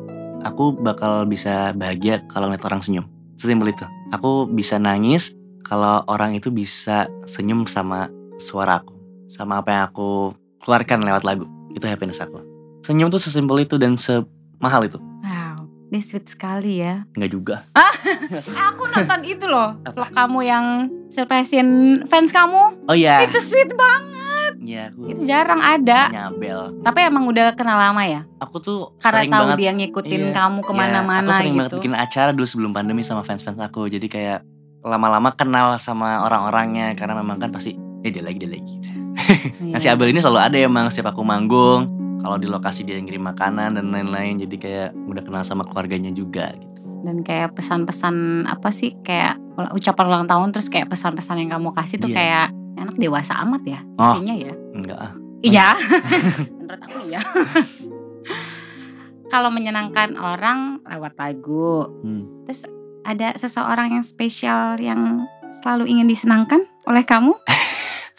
aku 0.47 0.71
bakal 0.79 1.27
bisa 1.27 1.75
bahagia 1.75 2.23
kalau 2.31 2.47
ngeliat 2.47 2.63
orang 2.71 2.79
senyum 2.79 3.07
sesimpel 3.35 3.75
itu 3.75 3.83
aku 4.15 4.47
bisa 4.47 4.79
nangis 4.79 5.35
kalau 5.67 6.07
orang 6.07 6.39
itu 6.39 6.55
bisa 6.55 7.11
senyum 7.27 7.67
sama 7.67 8.07
suara 8.39 8.79
aku 8.79 8.95
sama 9.31 9.59
apa 9.59 9.71
yang 9.71 9.85
aku 9.87 10.35
keluarkan 10.59 11.01
lewat 11.01 11.23
lagu 11.23 11.47
itu 11.71 11.83
happiness 11.83 12.19
aku 12.19 12.43
senyum 12.83 13.07
tuh 13.09 13.17
sesimpel 13.17 13.61
itu 13.61 13.77
dan 13.77 13.95
semahal 13.95 14.83
itu 14.83 14.99
Wow, 15.23 15.63
ini 15.89 16.01
sweet 16.01 16.27
sekali 16.27 16.79
ya. 16.79 17.07
nggak 17.13 17.31
juga 17.31 17.63
Eh, 17.71 17.95
aku 18.67 18.83
nonton 18.89 19.21
itu 19.23 19.45
loh, 19.45 19.79
vlog 19.87 20.11
kamu 20.11 20.39
yang 20.43 20.65
surprisein 21.07 21.69
fans 22.05 22.31
kamu. 22.31 22.83
oh 22.83 22.97
iya 22.97 23.23
Itu 23.23 23.39
sweet 23.39 23.71
banget. 23.71 24.19
Iya 24.59 24.83
aku 24.91 25.01
Itu 25.07 25.23
jarang 25.23 25.59
ada. 25.59 26.11
nyabel 26.11 26.81
Tapi 26.81 26.99
emang 27.03 27.25
udah 27.25 27.53
kenal 27.53 27.77
lama 27.77 28.03
ya? 28.03 28.23
aku 28.39 28.59
tuh 28.59 28.79
Karena 28.99 29.21
sering 29.21 29.31
tahu 29.31 29.43
banget 29.45 29.59
dia 29.59 29.71
ngikutin 29.75 30.23
Iya. 30.23 30.33
kamu 30.33 30.59
Ya, 30.59 30.65
ke 30.65 30.73
mana-mana 30.75 31.27
aku 31.27 31.39
sering 31.39 31.55
banget 31.55 31.67
gitu. 31.67 31.77
bikin 31.79 31.95
acara 31.95 32.31
dulu 32.31 32.47
sebelum 32.47 32.71
pandemi 32.71 33.01
sama 33.01 33.21
fans-fans 33.21 33.59
aku. 33.59 33.87
Jadi 33.87 34.07
kayak 34.07 34.43
lama-lama 34.81 35.31
kenal 35.33 35.77
sama 35.77 36.23
orang-orangnya 36.23 36.95
karena 36.95 37.15
memang 37.15 37.37
kan 37.39 37.51
pasti 37.51 37.75
eh 38.01 38.09
dia 38.09 38.21
lagi 38.21 38.39
dia 38.39 38.49
lagi. 38.49 38.75
gitu. 38.75 38.90
Iya. 39.61 39.73
Nah 39.73 39.79
si 39.79 39.87
Abel 39.87 40.11
ini 40.11 40.19
selalu 40.19 40.41
ada 40.41 40.57
emang 40.57 40.87
setiap 40.89 41.13
aku 41.13 41.23
manggung. 41.23 41.87
Kalau 42.19 42.37
di 42.37 42.45
lokasi 42.45 42.83
dia 42.83 42.97
yang 42.97 43.07
ngirim 43.07 43.25
makanan 43.25 43.75
dan 43.75 43.89
lain-lain. 43.89 44.37
Jadi 44.37 44.57
kayak 44.57 44.93
udah 45.07 45.23
kenal 45.23 45.41
sama 45.41 45.63
keluarganya 45.63 46.11
juga 46.11 46.53
gitu. 46.53 46.69
Dan 47.01 47.23
kayak 47.23 47.55
pesan-pesan 47.55 48.45
apa 48.45 48.69
sih? 48.69 48.93
Kayak 49.01 49.41
ucapan 49.73 50.05
ulang 50.07 50.27
tahun 50.27 50.51
terus 50.51 50.69
kayak 50.69 50.89
pesan-pesan 50.89 51.41
yang 51.41 51.51
kamu 51.55 51.73
kasih 51.73 51.97
tuh 51.97 52.09
Iya. 52.09 52.17
kayak 52.17 52.47
anak 52.77 52.97
dewasa 52.97 53.33
amat 53.41 53.63
ya 53.65 53.81
Oh. 53.97 54.17
isinya 54.17 54.35
ya. 54.37 54.53
Enggak 54.73 54.99
ah. 55.01 55.13
Iya. 55.41 55.69
Menurut 56.61 56.81
aku 56.83 56.99
iya. 57.09 57.21
Kalau 59.31 59.49
menyenangkan 59.49 60.19
orang 60.19 60.83
lewat 60.83 61.15
lagu, 61.17 61.87
Hmm. 62.03 62.27
Terus 62.45 62.67
ada 63.01 63.33
seseorang 63.33 63.95
yang 63.95 64.05
spesial 64.05 64.75
yang 64.77 65.25
selalu 65.63 65.87
ingin 65.89 66.05
disenangkan 66.05 66.67
oleh 66.85 67.07
kamu? 67.07 67.33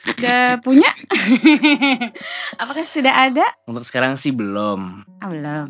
Sudah 0.01 0.57
punya? 0.65 0.89
Apakah 2.61 2.81
sudah 2.85 3.29
ada? 3.29 3.45
Untuk 3.69 3.85
sekarang 3.85 4.17
sih 4.17 4.33
belum. 4.33 5.05
Ah, 5.21 5.29
belum. 5.29 5.67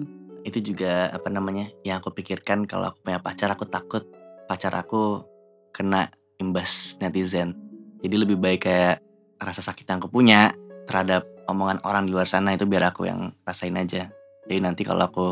Itu 0.48 0.64
juga 0.64 1.12
apa 1.12 1.28
namanya 1.28 1.68
yang 1.84 2.00
aku 2.00 2.16
pikirkan 2.16 2.64
kalau 2.66 2.96
aku 2.96 3.04
punya 3.04 3.20
pacar 3.20 3.52
aku 3.52 3.68
takut 3.68 4.08
pacar 4.48 4.72
aku 4.74 5.28
kena 5.76 6.12
imbas 6.40 6.96
netizen. 7.04 7.54
Jadi 8.02 8.16
lebih 8.18 8.40
baik 8.40 8.66
kayak 8.66 9.04
rasa 9.38 9.62
sakit 9.62 9.86
yang 9.86 10.00
aku 10.02 10.10
punya 10.10 10.56
terhadap 10.90 11.28
omongan 11.46 11.84
orang 11.86 12.08
di 12.08 12.12
luar 12.16 12.26
sana 12.26 12.56
itu 12.56 12.66
biar 12.66 12.90
aku 12.90 13.06
yang 13.06 13.36
rasain 13.46 13.76
aja. 13.78 14.10
Jadi 14.48 14.60
nanti 14.60 14.82
kalau 14.82 15.06
aku 15.06 15.26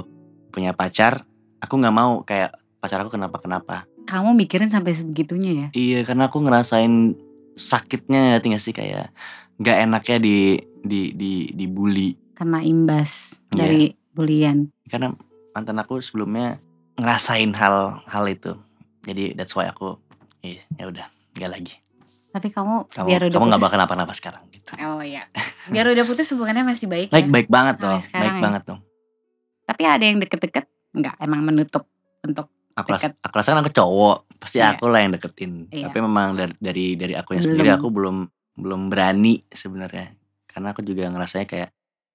punya 0.54 0.76
pacar, 0.76 1.26
aku 1.60 1.74
nggak 1.80 1.96
mau 1.96 2.22
kayak 2.24 2.54
pacar 2.80 3.02
aku 3.04 3.16
kenapa-kenapa. 3.16 3.90
Kamu 4.06 4.34
mikirin 4.34 4.72
sampai 4.74 4.96
sebegitunya 4.96 5.52
ya? 5.52 5.68
Iya, 5.74 6.00
karena 6.06 6.32
aku 6.32 6.42
ngerasain 6.42 7.14
sakitnya 7.60 8.40
tinggal 8.40 8.58
sih 8.58 8.72
kayak 8.72 9.12
nggak 9.60 9.78
enaknya 9.84 10.18
di 10.18 10.38
di 10.80 11.02
di 11.12 11.32
dibully. 11.52 12.16
Karena 12.34 12.64
imbas 12.64 13.36
Iya. 13.52 13.60
dari 13.60 13.84
bulian. 14.16 14.72
Karena 14.88 15.12
mantan 15.52 15.76
aku 15.76 16.00
sebelumnya 16.00 16.56
ngerasain 16.96 17.52
hal 17.54 18.00
hal 18.08 18.26
itu. 18.26 18.56
Jadi 19.04 19.36
that's 19.36 19.52
why 19.54 19.68
aku 19.68 20.00
iya 20.40 20.64
ya 20.74 20.88
udah 20.88 21.06
nggak 21.36 21.52
lagi. 21.52 21.76
Tapi 22.30 22.54
kamu, 22.54 22.88
Kamu 22.88 23.08
biar 23.10 23.22
udah 23.26 23.36
kamu 23.36 23.46
nggak 23.50 23.62
bakal 23.62 23.76
kenapa-napa 23.76 24.14
sekarang 24.14 24.44
gitu. 24.54 24.72
Oh 24.80 25.02
iya. 25.02 25.26
Biar 25.68 25.90
udah 25.90 26.06
putus 26.06 26.30
hubungannya 26.30 26.62
masih 26.64 26.86
baik, 26.86 27.10
Baik 27.10 27.26
ya. 27.26 27.32
baik 27.34 27.50
banget 27.50 27.76
dong, 27.82 28.00
baik 28.00 28.36
ya? 28.38 28.42
banget 28.42 28.64
dong. 28.70 28.80
Tapi 29.66 29.84
ada 29.84 30.04
yang 30.06 30.18
deket-deket? 30.18 30.66
Enggak, 30.94 31.18
emang 31.18 31.42
menutup 31.42 31.90
untuk 32.22 32.54
Aku 32.78 32.88
rasa, 32.96 33.12
Deket. 33.12 33.20
aku 33.26 33.34
rasa 33.38 33.48
kan 33.52 33.60
aku 33.62 33.72
cowok, 33.74 34.18
pasti 34.40 34.58
Iya. 34.62 34.78
aku 34.78 34.86
lah 34.88 35.00
yang 35.04 35.12
deketin. 35.16 35.52
Iya. 35.68 35.90
Tapi 35.90 35.98
memang 36.00 36.38
dari 36.38 36.54
dari 36.62 36.86
dari 36.96 37.14
aku 37.18 37.36
yang 37.36 37.44
sendiri 37.44 37.70
aku 37.74 37.88
belum 37.90 38.18
belum 38.56 38.82
berani 38.88 39.44
sebenarnya. 39.48 40.16
Karena 40.46 40.72
aku 40.72 40.82
juga 40.84 41.08
ngerasanya 41.08 41.48
kayak 41.48 41.70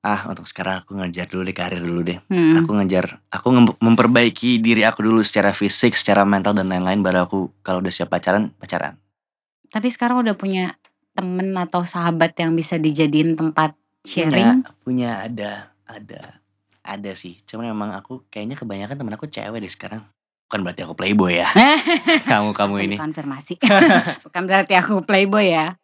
ah 0.04 0.28
untuk 0.28 0.44
sekarang 0.44 0.84
aku 0.84 1.00
ngejar 1.00 1.32
dulu 1.32 1.42
deh 1.48 1.56
karir 1.56 1.80
dulu 1.80 2.00
deh. 2.04 2.18
Hmm. 2.28 2.60
Aku 2.60 2.76
ngejar, 2.76 3.24
aku 3.32 3.48
nge- 3.48 3.80
memperbaiki 3.80 4.60
diri 4.60 4.84
aku 4.84 5.00
dulu 5.00 5.24
secara 5.24 5.56
fisik, 5.56 5.96
secara 5.96 6.28
mental 6.28 6.52
dan 6.52 6.68
lain-lain 6.68 7.00
baru 7.00 7.24
aku 7.24 7.48
kalau 7.64 7.80
udah 7.80 7.88
siap 7.88 8.12
pacaran, 8.12 8.52
pacaran. 8.60 9.00
Tapi 9.72 9.88
sekarang 9.88 10.20
udah 10.20 10.36
punya 10.36 10.76
temen 11.16 11.56
atau 11.56 11.82
sahabat 11.88 12.36
yang 12.36 12.52
bisa 12.52 12.76
dijadiin 12.76 13.32
tempat 13.34 13.72
sharing? 14.04 14.60
Punya, 14.60 14.76
punya 14.84 15.10
ada, 15.24 15.50
ada, 15.88 16.20
ada 16.84 17.10
sih. 17.16 17.40
Cuman 17.48 17.72
memang 17.72 17.96
aku 17.96 18.28
kayaknya 18.28 18.60
kebanyakan 18.60 18.96
temen 19.00 19.14
aku 19.16 19.24
cewek 19.26 19.56
deh 19.64 19.72
sekarang. 19.72 20.04
Bukan 20.46 20.60
berarti 20.60 20.80
aku 20.84 20.94
playboy 20.94 21.40
ya. 21.40 21.48
kamu 22.30 22.52
kamu 22.52 22.74
ini. 22.84 22.96
Konfirmasi. 23.00 23.58
Bukan 24.28 24.42
berarti 24.44 24.74
aku 24.76 25.00
playboy 25.02 25.50
ya. 25.50 25.74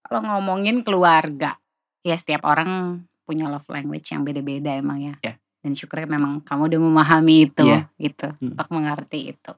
Kalau 0.00 0.20
ngomongin 0.24 0.82
keluarga, 0.82 1.58
ya 2.00 2.14
setiap 2.14 2.46
orang 2.46 3.02
punya 3.22 3.46
love 3.46 3.66
language 3.68 4.10
yang 4.10 4.22
beda-beda 4.22 4.74
emang 4.74 4.98
ya. 4.98 5.14
Ya. 5.22 5.34
Dan 5.60 5.76
syukurnya 5.76 6.08
memang 6.08 6.40
kamu 6.40 6.72
udah 6.72 6.80
memahami 6.80 7.46
itu, 7.46 7.62
Iya. 7.68 7.86
gitu, 8.00 8.32
Hmm. 8.32 8.56
untuk 8.56 8.68
mengerti 8.72 9.36
itu. 9.36 9.52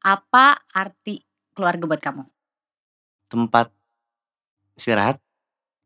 Apa 0.00 0.60
arti 0.68 1.24
keluarga 1.50 1.84
buat 1.88 1.98
kamu? 1.98 2.22
Tempat 3.26 3.72
istirahat. 4.76 5.16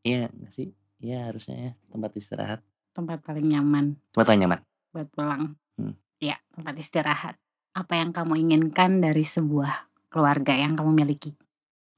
Iya 0.03 0.29
sih? 0.51 0.75
Iya 0.99 1.31
harusnya 1.31 1.57
ya 1.57 1.73
tempat 1.89 2.11
istirahat. 2.17 2.61
Tempat 2.93 3.21
paling 3.23 3.47
nyaman 3.47 3.95
Tempat 4.11 4.27
paling 4.27 4.41
nyaman. 4.43 4.61
buat 4.91 5.09
pulang. 5.11 5.43
Hmm. 5.75 5.95
Ya, 6.19 6.39
tempat 6.51 6.75
istirahat. 6.79 7.35
Apa 7.75 7.99
yang 7.99 8.15
kamu 8.15 8.39
inginkan 8.39 9.03
dari 9.03 9.27
sebuah 9.27 9.91
keluarga 10.07 10.55
yang 10.55 10.79
kamu 10.79 10.95
miliki? 10.95 11.35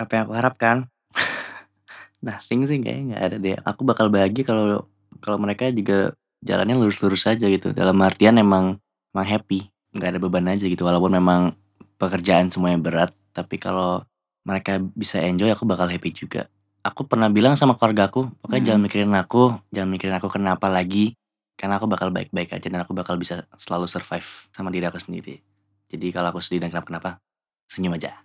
Apa 0.00 0.10
yang 0.16 0.22
aku 0.24 0.34
harapkan? 0.40 0.76
Nothing 2.24 2.64
sih 2.64 2.80
kayaknya 2.80 3.12
nggak 3.12 3.22
ada 3.28 3.36
deh. 3.36 3.56
Aku 3.60 3.84
bakal 3.84 4.08
bahagia 4.08 4.48
kalau 4.48 4.88
kalau 5.20 5.36
mereka 5.36 5.68
juga 5.68 6.16
jalannya 6.40 6.80
lurus-lurus 6.80 7.28
aja 7.28 7.44
gitu. 7.44 7.76
Dalam 7.76 8.00
artian 8.00 8.40
emang 8.40 8.80
emang 9.12 9.26
happy, 9.28 9.68
nggak 9.92 10.16
ada 10.16 10.18
beban 10.20 10.48
aja 10.48 10.64
gitu. 10.64 10.80
Walaupun 10.80 11.12
memang 11.12 11.52
pekerjaan 12.00 12.48
semuanya 12.48 12.80
berat, 12.80 13.12
tapi 13.36 13.60
kalau 13.60 14.00
mereka 14.48 14.80
bisa 14.80 15.20
enjoy 15.20 15.52
aku 15.52 15.68
bakal 15.68 15.92
happy 15.92 16.08
juga. 16.08 16.48
Aku 16.88 17.04
pernah 17.04 17.28
bilang 17.28 17.52
sama 17.52 17.76
keluarga 17.76 18.08
aku, 18.08 18.32
pokoknya 18.40 18.62
Mhm. 18.64 18.68
jangan 18.72 18.80
mikirin 18.80 19.12
aku, 19.12 19.42
jangan 19.76 19.90
mikirin 19.92 20.16
aku 20.16 20.32
kenapa 20.32 20.72
lagi, 20.72 21.12
karena 21.58 21.76
aku 21.76 21.84
bakal 21.84 22.08
baik-baik 22.08 22.56
aja 22.56 22.64
dan 22.64 22.80
aku 22.80 22.96
bakal 22.96 23.20
bisa 23.20 23.44
selalu 23.60 23.84
survive 23.84 24.48
sama 24.56 24.72
diri 24.72 24.88
aku 24.88 24.96
sendiri. 24.96 25.42
Jadi 25.86 26.06
kalau 26.10 26.34
aku 26.34 26.42
sedih 26.42 26.66
dan 26.66 26.70
kenapa-kenapa, 26.74 27.22
senyum 27.70 27.94
aja. 27.94 28.22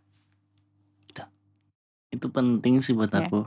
Gitu. 1.09 1.23
Itu 2.13 2.27
penting 2.33 2.81
sih 2.81 2.97
buat 2.97 3.13
Iya. 3.13 3.29
aku. 3.29 3.45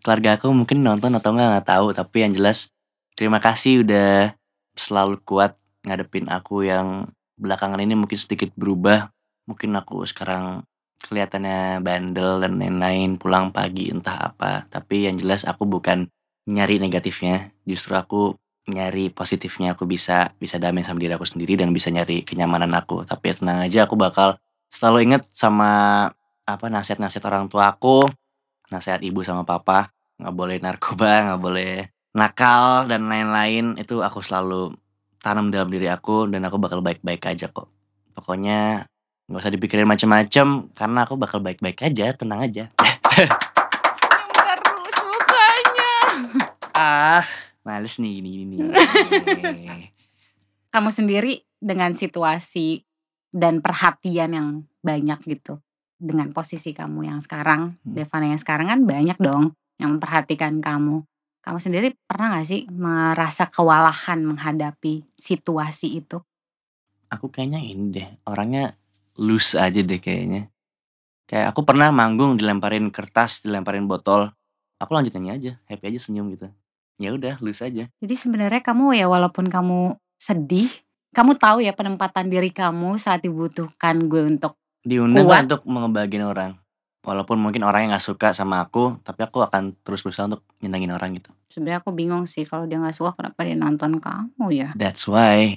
Keluarga 0.00 0.40
aku 0.40 0.48
mungkin 0.54 0.80
nonton 0.80 1.12
atau 1.12 1.36
enggak 1.36 1.48
nggak 1.60 1.68
tahu, 1.68 1.86
tapi 1.92 2.16
yang 2.24 2.32
jelas 2.32 2.72
terima 3.18 3.36
kasih 3.42 3.84
udah 3.84 4.32
selalu 4.72 5.20
kuat 5.28 5.60
ngadepin 5.84 6.30
aku 6.32 6.64
yang 6.64 7.12
belakangan 7.36 7.80
ini 7.84 7.96
mungkin 7.96 8.16
sedikit 8.16 8.52
berubah. 8.56 9.12
Mungkin 9.44 9.76
aku 9.76 10.06
sekarang 10.08 10.64
kelihatannya 11.00 11.80
bandel 11.80 12.44
dan 12.44 12.60
lain-lain, 12.60 13.16
pulang 13.16 13.50
pagi 13.52 13.88
entah 13.88 14.32
apa. 14.32 14.68
Tapi 14.68 15.08
yang 15.08 15.16
jelas 15.16 15.48
aku 15.48 15.64
bukan 15.64 16.08
nyari 16.48 16.80
negatifnya, 16.80 17.52
justru 17.64 17.96
aku 17.96 18.36
nyari 18.70 19.10
positifnya. 19.10 19.74
Aku 19.74 19.84
bisa 19.84 20.32
bisa 20.38 20.56
damai 20.56 20.86
sama 20.86 21.02
diri 21.02 21.14
aku 21.14 21.26
sendiri 21.26 21.58
dan 21.58 21.74
bisa 21.74 21.90
nyari 21.90 22.22
kenyamanan 22.22 22.70
aku. 22.72 23.02
Tapi 23.04 23.34
tenang 23.34 23.66
aja, 23.66 23.84
aku 23.84 23.98
bakal 23.98 24.38
selalu 24.70 25.10
inget 25.10 25.22
sama 25.34 26.06
apa 26.46 26.66
nasihat-nasihat 26.66 27.24
orang 27.26 27.46
tua 27.50 27.74
aku, 27.74 28.06
nasihat 28.70 29.02
ibu 29.02 29.22
sama 29.22 29.42
papa, 29.46 29.90
nggak 30.18 30.34
boleh 30.34 30.56
narkoba, 30.62 31.12
nggak 31.30 31.40
boleh 31.42 31.72
nakal 32.14 32.86
dan 32.86 33.10
lain-lain. 33.10 33.76
Itu 33.78 34.02
aku 34.02 34.22
selalu 34.22 34.74
tanam 35.20 35.52
dalam 35.52 35.68
diri 35.68 35.90
aku 35.90 36.30
dan 36.30 36.46
aku 36.46 36.56
bakal 36.56 36.80
baik-baik 36.80 37.26
aja 37.28 37.52
kok. 37.52 37.68
Pokoknya 38.16 38.88
nggak 39.30 39.40
usah 39.46 39.52
dipikirin 39.54 39.86
macem-macem 39.86 40.74
karena 40.74 41.06
aku 41.06 41.14
bakal 41.14 41.38
baik-baik 41.38 41.86
aja, 41.86 42.10
tenang 42.16 42.46
aja. 42.46 42.64
Terus 44.34 44.98
mukanya. 45.06 45.92
Ah, 46.74 47.22
males 47.66 47.96
nih 48.00 48.20
gini-gini. 48.20 48.56
Kamu 50.74 50.90
sendiri 50.94 51.42
dengan 51.58 51.92
situasi 51.98 52.86
dan 53.30 53.60
perhatian 53.60 54.30
yang 54.32 54.48
banyak 54.80 55.20
gitu. 55.26 55.58
Dengan 56.00 56.32
posisi 56.32 56.72
kamu 56.72 57.04
yang 57.12 57.20
sekarang, 57.20 57.76
Hmm. 57.84 57.92
Devana 57.92 58.32
yang 58.32 58.40
sekarang 58.40 58.72
kan 58.72 58.80
banyak 58.88 59.20
dong 59.20 59.52
yang 59.76 60.00
memperhatikan 60.00 60.64
kamu. 60.64 61.04
Kamu 61.44 61.58
sendiri 61.60 61.92
pernah 62.08 62.40
gak 62.40 62.48
sih 62.48 62.64
merasa 62.72 63.44
kewalahan 63.52 64.24
menghadapi 64.24 65.04
situasi 65.20 66.00
itu? 66.00 66.24
aku 67.10 67.26
kayaknya 67.28 67.60
ini 67.60 67.90
deh, 67.90 68.08
orangnya 68.24 68.78
loose 69.18 69.58
aja 69.58 69.82
deh 69.82 69.98
kayaknya. 69.98 70.48
Kayak 71.26 71.54
aku 71.54 71.66
pernah 71.66 71.90
manggung 71.90 72.38
dilemparin 72.38 72.88
kertas, 72.94 73.42
dilemparin 73.42 73.90
botol. 73.90 74.30
Aku 74.78 74.94
lanjut 74.94 75.12
nyanyi 75.18 75.30
aja, 75.36 75.52
happy 75.68 75.84
aja 75.90 76.00
senyum 76.00 76.30
gitu. 76.32 76.48
Ya 77.00 77.16
udah, 77.16 77.40
loose 77.40 77.64
aja. 77.64 77.88
Jadi 77.88 78.14
sebenarnya 78.14 78.60
kamu 78.60 78.92
ya 78.92 79.08
walaupun 79.08 79.48
kamu 79.48 79.96
sedih, 80.20 80.68
kamu 81.16 81.40
tahu 81.40 81.64
ya 81.64 81.72
penempatan 81.72 82.28
diri 82.28 82.52
kamu 82.52 83.00
saat 83.00 83.24
dibutuhkan 83.24 84.04
gue 84.04 84.28
untuk 84.28 84.60
Diundang 84.84 85.24
Kuat. 85.24 85.48
untuk 85.48 85.64
ngebahagiain 85.64 86.24
orang. 86.24 86.52
Walaupun 87.00 87.40
mungkin 87.40 87.64
orang 87.64 87.88
yang 87.88 87.96
nggak 87.96 88.04
suka 88.04 88.36
sama 88.36 88.60
aku, 88.60 89.00
tapi 89.00 89.24
aku 89.24 89.40
akan 89.40 89.72
terus 89.80 90.04
berusaha 90.04 90.28
untuk 90.28 90.44
nyenengin 90.60 90.92
orang 90.92 91.16
gitu. 91.16 91.32
sebenarnya 91.48 91.80
aku 91.80 91.96
bingung 91.96 92.28
sih 92.28 92.44
kalau 92.44 92.68
dia 92.68 92.76
nggak 92.76 92.92
suka 92.92 93.16
kenapa 93.16 93.40
dia 93.48 93.56
nonton 93.56 93.96
kamu 93.96 94.46
ya. 94.52 94.68
That's 94.76 95.08
why. 95.08 95.56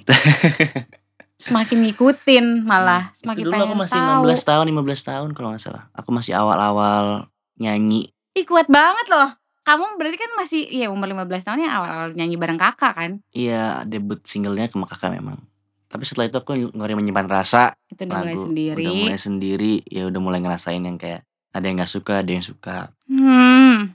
Semakin 1.44 1.84
ngikutin 1.84 2.64
malah 2.64 3.12
semakin 3.12 3.44
Itu 3.44 3.48
dulu 3.52 3.54
pengen 3.60 3.68
aku 3.68 3.76
masih 3.76 4.00
tahu. 4.00 4.22
16 4.32 4.48
tahun, 4.48 4.64
15 4.72 5.10
tahun 5.12 5.28
kalau 5.36 5.48
nggak 5.52 5.62
salah. 5.68 5.84
Aku 5.92 6.08
masih 6.16 6.32
awal-awal 6.32 7.28
nyanyi. 7.60 8.08
Ih 8.32 8.48
kuat 8.48 8.66
banget 8.72 9.06
loh. 9.12 9.36
Kamu 9.64 9.96
berarti 9.96 10.16
kan 10.16 10.30
masih 10.34 10.62
ya 10.66 10.86
umur 10.86 11.08
15 11.08 11.24
tahun 11.42 11.64
ya 11.64 11.70
awal-awal 11.72 12.08
nyanyi 12.12 12.36
bareng 12.36 12.56
kakak 12.56 12.92
kan. 12.92 13.10
Iya, 13.30 13.82
debut 13.82 14.20
singlenya 14.22 14.68
sama 14.68 14.84
kakak 14.84 15.08
memang. 15.10 15.40
Tapi 15.88 16.02
setelah 16.02 16.26
itu 16.26 16.36
aku 16.36 16.52
ngeri 16.70 16.94
menyimpan 16.94 17.24
rasa 17.24 17.72
Itu 17.86 18.04
udah 18.04 18.18
mulai 18.18 18.34
lagu 18.34 18.44
sendiri. 18.44 18.82
udah 18.82 18.94
mulai 19.00 19.20
sendiri 19.20 19.74
ya 19.84 20.02
udah 20.04 20.20
mulai 20.20 20.38
ngerasain 20.38 20.80
yang 20.80 20.96
kayak 20.96 21.22
ada 21.48 21.64
yang 21.64 21.78
nggak 21.78 21.88
suka 21.88 22.14
ada 22.18 22.28
yang 22.28 22.42
suka 22.42 22.90
Hmm. 23.06 23.94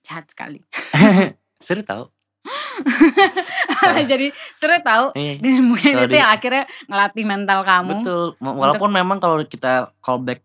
Jahat 0.00 0.26
sekali. 0.26 0.62
seru 1.60 1.82
tau 1.82 2.08
Jadi 4.08 4.30
seru 4.54 4.78
tahu. 4.80 5.12
Iya, 5.12 5.34
Dan 5.42 5.68
mungkin 5.68 5.92
Kalau 5.92 6.04
itu 6.04 6.14
di- 6.14 6.18
yang 6.18 6.30
akhirnya 6.30 6.64
ngelatih 6.86 7.24
mental 7.24 7.58
kamu. 7.62 7.90
betul 8.00 8.24
Wa- 8.38 8.56
walaupun 8.56 8.90
memang 8.90 9.18
kalau 9.18 9.36
kita 9.42 9.92
callback 9.98 10.40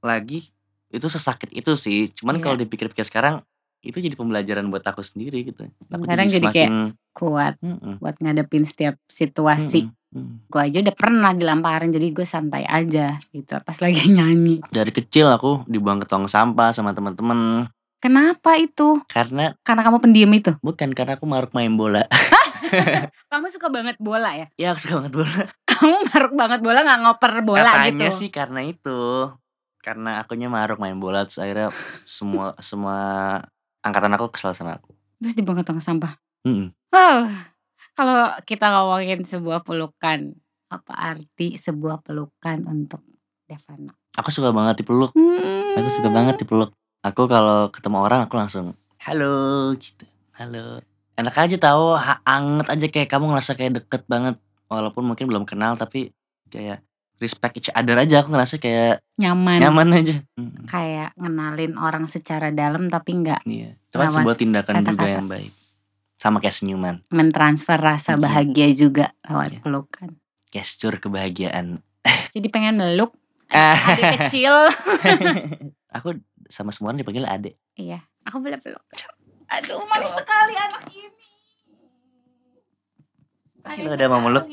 lagi 0.00 0.50
itu 0.88 1.06
sesakit 1.06 1.48
itu 1.52 1.72
sih 1.74 2.10
cuman 2.12 2.36
Iya. 2.36 2.42
kalau 2.42 2.56
dipikir-pikir 2.58 3.06
sekarang 3.06 3.46
itu 3.80 3.96
jadi 3.96 4.12
pembelajaran 4.12 4.68
buat 4.68 4.82
aku 4.82 5.00
sendiri 5.00 5.40
gitu 5.42 5.64
aku 5.86 6.04
Kadang 6.04 6.28
jadi 6.28 6.46
kayak 6.46 6.70
kuat 7.10 7.56
Mm-mm, 7.58 7.96
buat 7.96 8.16
ngadepin 8.16 8.62
setiap 8.62 9.00
situasi. 9.04 9.88
mm-mm, 9.88 9.96
mm. 10.14 10.34
Gue 10.46 10.60
aja 10.62 10.78
udah 10.78 10.92
pernah 10.92 11.32
dilamparin 11.32 11.88
jadi 11.88 12.06
gue 12.08 12.22
santai 12.22 12.62
aja 12.62 13.16
gitu 13.26 13.56
pas 13.58 13.76
lagi 13.76 14.04
nyanyi. 14.12 14.60
dari 14.66 14.90
kecil 14.90 15.28
aku 15.28 15.64
dibuang 15.64 15.98
ke 15.98 16.06
tong 16.06 16.26
sampah 16.26 16.70
sama 16.70 16.90
teman-teman 16.90 17.66
Kenapa 17.98 18.56
itu? 18.56 18.96
karena 19.06 19.52
Karena 19.60 19.82
kamu 19.82 19.98
pendiam 19.98 20.32
itu. 20.32 20.56
bukan 20.58 20.88
karena 20.90 21.14
aku 21.14 21.24
maruk 21.24 21.52
main 21.52 21.72
bola 21.72 22.04
Kamu 23.30 23.50
suka 23.50 23.66
banget 23.66 23.96
bola 23.98 24.30
ya? 24.32 24.46
ya 24.54 24.70
aku 24.70 24.80
suka 24.80 24.94
banget 25.00 25.12
bola 25.16 25.42
Kamu 25.66 25.96
maruk 26.06 26.32
banget 26.34 26.60
bola 26.60 26.78
nggak 26.80 27.00
ngoper 27.02 27.32
bola 27.42 27.64
Katanya 27.66 28.08
gitu. 28.08 28.18
sih 28.18 28.30
karena 28.30 28.60
itu. 28.62 29.00
Karena 29.80 30.20
akunya 30.20 30.46
maruk 30.46 30.76
main 30.76 30.96
bola 30.96 31.24
terus 31.24 31.40
akhirnya 31.40 31.72
semua 32.04 32.52
semua 32.60 32.98
angkatan 33.84 34.12
aku 34.16 34.32
kesal 34.32 34.52
sama 34.56 34.76
aku. 34.80 34.92
Terus 35.20 35.36
dibuang 35.36 35.60
ke 35.60 35.64
tong 35.64 35.80
sampah. 35.80 36.16
Oh, 36.90 37.20
kalau 37.92 38.32
kita 38.48 38.72
ngomongin 38.72 39.22
sebuah 39.28 39.60
pelukan, 39.60 40.32
apa 40.72 40.92
arti 40.96 41.60
sebuah 41.60 42.00
pelukan 42.00 42.64
untuk 42.64 43.04
Devana? 43.44 43.92
Aku 44.16 44.32
suka 44.32 44.54
banget 44.54 44.80
dipeluk. 44.82 45.12
Hmm. 45.12 45.76
Aku 45.76 45.88
suka 45.92 46.08
banget 46.08 46.40
dipeluk. 46.40 46.72
Aku 47.04 47.28
kalau 47.28 47.68
ketemu 47.72 47.98
orang 48.04 48.20
aku 48.28 48.36
langsung 48.36 48.76
halo 49.00 49.72
gitu. 49.80 50.04
Halo. 50.36 50.84
Enak 51.16 51.36
aja 51.36 51.56
tahu, 51.56 51.96
ha- 51.96 52.24
anget 52.24 52.68
aja 52.68 52.86
kayak 52.88 53.08
kamu 53.12 53.32
ngerasa 53.32 53.52
kayak 53.56 53.84
deket 53.84 54.02
banget. 54.08 54.36
Walaupun 54.68 55.04
mungkin 55.04 55.28
belum 55.28 55.44
kenal 55.44 55.76
tapi 55.76 56.12
kayak 56.48 56.84
respect 57.20 57.54
each 57.56 57.70
other 57.70 57.94
aja 57.94 58.24
aku 58.24 58.32
ngerasa 58.32 58.56
kayak 58.56 59.04
nyaman. 59.14 59.60
nyaman 59.60 59.88
aja. 59.92 60.16
Kayak 60.66 61.12
ngenalin 61.14 61.76
orang 61.76 62.08
secara 62.08 62.48
dalam 62.48 62.88
tapi 62.88 63.12
nggak 63.14 63.44
Iya. 63.44 63.76
Itu 63.76 63.96
kan 63.96 64.08
sebuah 64.10 64.34
tindakan 64.34 64.74
juga 64.80 64.90
kata-kata. 64.90 65.14
yang 65.14 65.28
baik. 65.28 65.52
Sama 66.16 66.36
kayak 66.36 66.52
senyuman. 66.54 66.96
mentransfer 67.08 67.76
rasa 67.76 68.16
Iya. 68.16 68.20
bahagia 68.20 68.68
juga 68.72 69.06
lewat 69.22 69.48
Iya. 69.50 69.60
pelukan. 69.60 70.08
Gestur 70.48 70.96
kebahagiaan. 70.96 71.84
Jadi 72.34 72.48
pengen 72.48 72.76
meluk 72.76 73.12
adik 73.52 74.24
kecil. 74.24 74.52
aku 75.96 76.16
sama 76.48 76.72
semua 76.72 76.90
orang 76.90 77.00
dipanggil 77.00 77.24
adek. 77.24 77.54
iya, 77.74 78.00
aku 78.22 78.40
boleh 78.40 78.56
peluk. 78.56 78.82
Aduh, 79.46 79.82
manis 79.84 80.14
sekali 80.14 80.54
anak 80.54 80.82
ini. 80.88 81.28
Ada 83.60 84.06
mau 84.06 84.22
meluk? 84.22 84.46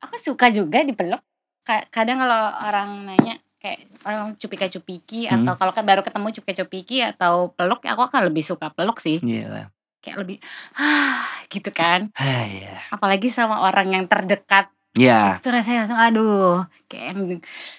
Aku 0.00 0.16
suka 0.16 0.48
juga 0.48 0.80
dipeluk. 0.80 1.20
Ka- 1.66 1.86
Kadang 1.90 2.18
kalau 2.18 2.40
orang 2.62 2.88
nanya 3.04 3.34
kayak 3.58 3.82
orang 4.02 4.38
cupika-cupiki 4.38 5.26
Hmm. 5.26 5.42
atau 5.42 5.58
kalau 5.58 5.72
kan 5.72 5.82
baru 5.82 6.00
ketemu 6.00 6.30
cupika-cupiki 6.30 7.02
atau 7.02 7.50
peluk, 7.50 7.82
aku 7.82 8.02
akan 8.04 8.20
lebih 8.24 8.40
suka 8.40 8.70
peluk 8.70 8.96
sih. 8.96 9.18
Iya. 9.18 9.74
Kayak 9.98 10.16
lebih 10.22 10.36
ah 10.74 11.26
gitu 11.46 11.68
kan. 11.68 12.14
Hai 12.14 12.62
ya. 12.62 12.78
Apalagi 12.88 13.26
sama 13.26 13.58
orang 13.60 13.90
yang 13.90 14.04
terdekat 14.06 14.70
Ya. 14.94 15.36
itu 15.36 15.52
rasanya 15.52 15.84
langsung 15.84 16.00
aduh 16.00 16.64
kayak 16.86 17.04
yang 17.12 17.20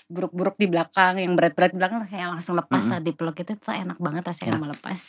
buruk-buruk 0.05 0.53
di 0.55 0.67
belakang 0.67 1.17
yang 1.17 1.33
berat-berat 1.33 1.73
di 1.73 1.81
belakang 1.81 2.05
kayak 2.05 2.29
langsung 2.29 2.53
lepas 2.53 2.77
Mm-mm. 2.77 2.91
saat 2.93 3.01
dipeluk 3.01 3.33
itu 3.35 3.57
tuh 3.57 3.73
enak 3.73 3.97
banget 3.97 4.21
rasanya 4.21 4.53
Enak. 4.53 4.61
mau 4.61 4.69
lepas 4.69 5.01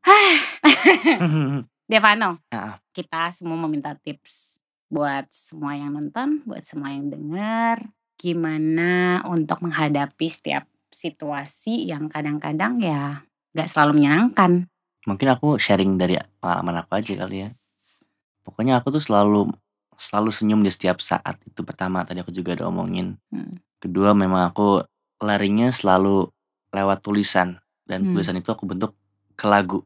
Devano 1.84 2.40
Ah. 2.48 2.80
kita 2.90 3.28
semua 3.30 3.56
meminta 3.58 3.92
tips 3.94 4.56
buat 4.88 5.28
semua 5.30 5.76
yang 5.76 5.94
nonton 5.96 6.42
buat 6.48 6.64
semua 6.64 6.92
yang 6.92 7.12
dengar 7.12 7.92
gimana 8.18 9.22
untuk 9.28 9.60
menghadapi 9.62 10.26
setiap 10.26 10.64
situasi 10.88 11.86
yang 11.86 12.08
kadang-kadang 12.08 12.80
ya 12.80 13.22
gak 13.52 13.68
selalu 13.68 14.00
menyenangkan 14.02 14.66
Mungkin 15.08 15.28
aku 15.32 15.56
sharing 15.56 15.96
dari 15.96 16.20
pengalaman 16.36 16.84
aku 16.84 17.00
aja 17.00 17.12
kali 17.16 17.46
ya. 17.46 17.48
Pokoknya 18.44 18.76
aku 18.76 18.92
tuh 18.92 19.00
selalu 19.00 19.48
selalu 19.96 20.30
senyum 20.30 20.60
di 20.60 20.68
setiap 20.68 21.00
saat. 21.00 21.40
Itu 21.48 21.64
pertama 21.64 22.04
tadi 22.04 22.20
aku 22.20 22.28
juga 22.28 22.52
udah 22.60 22.68
omongin. 22.68 23.16
Hmm. 23.32 23.56
Kedua 23.80 24.12
memang 24.12 24.52
aku 24.52 24.84
larinya 25.24 25.72
selalu 25.72 26.28
lewat 26.76 27.00
tulisan 27.00 27.56
dan 27.88 28.04
Hmm. 28.04 28.12
tulisan 28.12 28.36
itu 28.36 28.52
aku 28.52 28.68
bentuk 28.68 28.92
ke 29.32 29.48
lagu. 29.48 29.80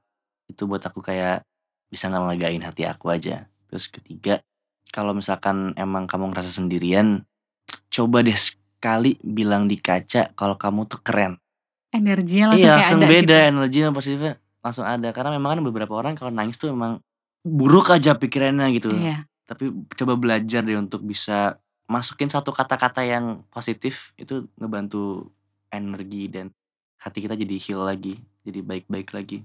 Itu 0.51 0.67
buat 0.67 0.83
aku 0.83 0.99
kayak 0.99 1.47
bisa 1.87 2.11
ngelagain 2.11 2.67
hati 2.67 2.83
aku 2.83 3.15
aja. 3.15 3.47
Terus 3.71 3.87
ketiga, 3.87 4.43
kalau 4.91 5.15
misalkan 5.15 5.77
emang 5.79 6.11
kamu 6.11 6.33
ngerasa 6.35 6.51
sendirian, 6.51 7.23
coba 7.89 8.27
deh 8.27 8.37
kali 8.83 9.15
bilang 9.23 9.71
di 9.71 9.79
kaca 9.79 10.35
kalau 10.35 10.59
kamu 10.59 10.91
tuh 10.91 10.99
keren. 11.01 11.39
Energinya 11.93 12.57
langsung 12.57 12.67
Iya, 12.67 12.73
kayak 12.75 12.83
langsung 12.83 13.01
ada 13.01 13.09
beda 13.13 13.37
gitu. 13.39 13.51
energinya 13.53 13.89
positifnya 13.93 14.35
langsung 14.63 14.87
ada 14.87 15.09
karena 15.11 15.31
memang 15.35 15.59
kan 15.59 15.61
beberapa 15.67 15.93
orang 15.99 16.15
kalau 16.15 16.31
nangis 16.31 16.57
tuh 16.57 16.71
emang 16.73 17.03
buruk 17.43 17.91
aja 17.93 18.17
pikirannya 18.17 18.67
gitu. 18.79 18.95
Iya. 18.95 19.27
Tapi 19.45 19.75
coba 19.99 20.15
belajar 20.17 20.63
deh 20.65 20.79
untuk 20.79 21.03
bisa 21.05 21.59
masukin 21.91 22.31
satu 22.31 22.55
kata-kata 22.55 23.05
yang 23.05 23.45
positif 23.53 24.17
itu 24.17 24.49
ngebantu 24.57 25.29
energi 25.69 26.31
dan 26.31 26.49
hati 26.97 27.27
kita 27.27 27.35
jadi 27.35 27.57
heal 27.59 27.83
lagi, 27.83 28.17
jadi 28.47 28.63
baik-baik 28.63 29.11
lagi. 29.13 29.43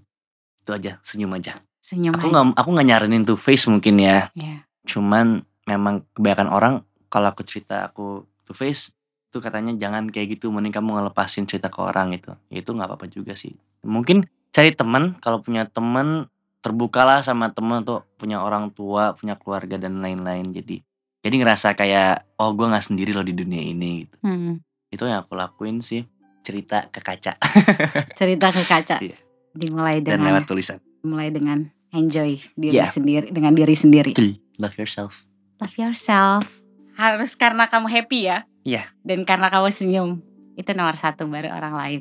Itu 0.61 0.71
aja, 0.71 1.01
senyum 1.01 1.33
aja. 1.33 1.59
Senyum 1.81 2.13
Aku 2.15 2.29
aja. 2.29 2.31
nggak 2.31 2.45
aku 2.61 2.69
nggak 2.77 2.87
nyaranin 2.87 3.23
tuh 3.25 3.35
face 3.35 3.65
mungkin 3.67 3.97
ya. 3.99 4.29
Iya. 4.37 4.66
Cuman 4.87 5.25
memang 5.63 6.07
kebanyakan 6.11 6.47
orang 6.47 6.73
kalau 7.07 7.27
aku 7.27 7.43
cerita 7.43 7.83
aku 7.83 8.05
to 8.43 8.51
face 8.51 8.95
tuh 9.27 9.39
katanya 9.39 9.75
jangan 9.75 10.07
kayak 10.07 10.33
gitu 10.33 10.47
mending 10.47 10.71
kamu 10.71 10.95
ngelepasin 10.97 11.43
cerita 11.43 11.67
ke 11.67 11.77
orang 11.77 12.15
gitu 12.15 12.31
Ya 12.47 12.63
itu 12.63 12.71
nggak 12.71 12.87
apa-apa 12.87 13.07
juga 13.07 13.35
sih 13.35 13.51
mungkin 13.81 14.23
cari 14.49 14.71
teman 14.71 15.19
kalau 15.19 15.39
punya 15.39 15.67
teman 15.67 16.31
terbukalah 16.57 17.19
sama 17.21 17.51
teman 17.51 17.83
tuh 17.83 18.07
punya 18.15 18.39
orang 18.39 18.71
tua 18.71 19.13
punya 19.13 19.35
keluarga 19.35 19.75
dan 19.75 19.99
lain-lain 19.99 20.51
jadi 20.51 20.79
jadi 21.19 21.35
ngerasa 21.37 21.75
kayak 21.75 22.39
oh 22.39 22.51
gue 22.51 22.65
nggak 22.65 22.83
sendiri 22.83 23.11
loh 23.11 23.21
di 23.21 23.31
dunia 23.31 23.59
ini 23.61 24.03
gitu 24.03 24.15
Hmm. 24.23 24.63
itu 24.87 25.03
yang 25.03 25.21
aku 25.21 25.35
lakuin 25.35 25.83
sih 25.83 26.07
cerita 26.41 26.87
ke 26.87 27.03
kaca 27.03 27.35
Cerita 28.19 28.47
ke 28.49 28.63
kaca. 28.63 28.97
Iya. 29.03 29.19
Dimulai 29.51 29.99
dan 29.99 30.17
dengan 30.17 30.39
lewat 30.39 30.47
tulisan 30.47 30.79
mulai 31.03 31.27
dengan 31.29 31.67
enjoy 31.91 32.39
diri 32.55 32.79
Iya. 32.79 32.87
sendiri 32.87 33.27
dengan 33.29 33.51
diri 33.51 33.75
sendiri. 33.75 34.11
Betul. 34.11 34.39
Love 34.57 34.75
yourself 34.77 35.27
Love 35.57 35.75
yourself. 35.81 36.61
Harus 36.93 37.33
karena 37.33 37.65
kamu 37.65 37.89
happy 37.89 38.29
ya. 38.29 38.45
Iya. 38.61 38.85
Dan 39.01 39.25
karena 39.25 39.49
kamu 39.49 39.73
senyum. 39.73 40.09
Itu 40.53 40.73
nomor 40.77 40.97
satu 40.97 41.25
baru 41.25 41.49
orang 41.53 41.73
lain. 41.73 41.99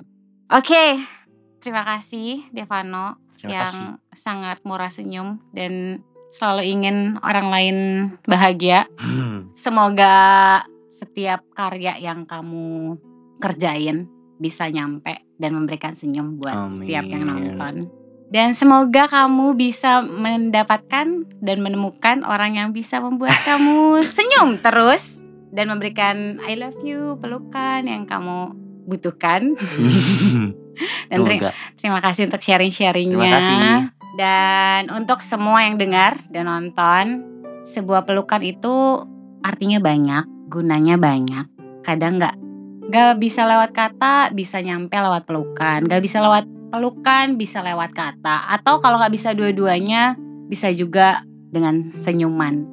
Oke. 0.52 1.00
Terima 1.60 1.82
kasih 1.82 2.46
Devano 2.52 3.16
terima 3.36 3.64
kasih 3.64 3.80
yang 3.80 3.98
sangat 4.12 4.60
murah 4.62 4.92
senyum 4.92 5.40
dan 5.56 6.04
selalu 6.30 6.68
ingin 6.68 6.96
orang 7.24 7.48
lain 7.48 7.76
bahagia. 8.28 8.84
Semoga 9.56 10.62
setiap 10.92 11.48
karya 11.56 11.96
yang 11.96 12.28
kamu 12.28 12.96
kerjain 13.40 14.08
bisa 14.36 14.68
nyampe 14.68 15.16
dan 15.40 15.56
memberikan 15.56 15.96
senyum 15.96 16.36
buat 16.36 16.76
setiap 16.76 17.08
yang 17.08 17.24
Amin. 17.24 17.56
nonton. 17.56 17.74
Dan 18.26 18.58
semoga 18.58 19.06
kamu 19.06 19.54
bisa 19.54 20.02
mendapatkan 20.02 21.06
dan 21.38 21.58
menemukan 21.62 22.26
orang 22.26 22.58
yang 22.58 22.74
bisa 22.74 22.98
membuat 22.98 23.38
kamu 23.48 24.02
senyum 24.02 24.58
terus 24.58 25.22
dan 25.54 25.70
memberikan 25.70 26.42
I 26.42 26.58
love 26.58 26.82
you, 26.82 27.16
pelukan 27.22 27.86
yang 27.86 28.04
kamu 28.04 28.52
butuhkan. 28.86 29.54
Dan 31.08 31.24
teri- 31.24 31.40
Semoga. 31.40 31.52
terima 31.80 32.00
kasih 32.04 32.28
untuk 32.28 32.42
sharing-sharingnya. 32.44 33.16
Terima. 33.40 33.74
Dan 34.16 34.82
untuk 34.92 35.24
semua 35.24 35.64
yang 35.64 35.80
dengar 35.80 36.20
dan 36.28 36.48
nonton, 36.48 37.24
sebuah 37.64 38.04
pelukan 38.04 38.44
itu 38.44 39.00
artinya 39.40 39.80
banyak, 39.80 40.24
gunanya 40.52 41.00
banyak. 41.00 41.48
Kadang 41.80 42.20
nggak 42.20 42.36
nggak 42.92 43.12
bisa 43.16 43.48
lewat 43.48 43.72
kata, 43.72 44.36
bisa 44.36 44.60
nyampe 44.60 44.96
lewat 44.96 45.24
pelukan. 45.24 45.84
Nggak 45.88 46.02
bisa 46.04 46.20
lewat 46.20 46.44
pelukan, 46.70 47.38
bisa 47.38 47.62
lewat 47.62 47.92
kata. 47.94 48.50
Atau 48.52 48.78
kalau 48.82 48.98
nggak 49.00 49.14
bisa 49.14 49.32
dua-duanya, 49.32 50.18
bisa 50.46 50.70
juga 50.72 51.22
dengan 51.50 51.90
senyuman. 51.94 52.66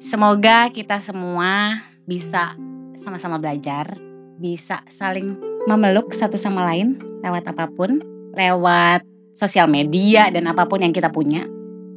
Semoga 0.00 0.72
kita 0.72 0.96
semua 1.02 1.82
bisa 2.08 2.56
sama-sama 2.96 3.36
belajar, 3.36 3.96
bisa 4.40 4.80
saling 4.88 5.36
memeluk 5.68 6.16
satu 6.16 6.40
sama 6.40 6.64
lain 6.72 6.96
lewat 7.20 7.52
apa 7.52 7.68
pun, 7.68 8.00
lewat 8.32 9.04
sosial 9.36 9.68
media 9.68 10.32
dan 10.32 10.48
apa 10.48 10.64
pun 10.64 10.80
yang 10.80 10.92
kita 10.92 11.12
punya. 11.12 11.44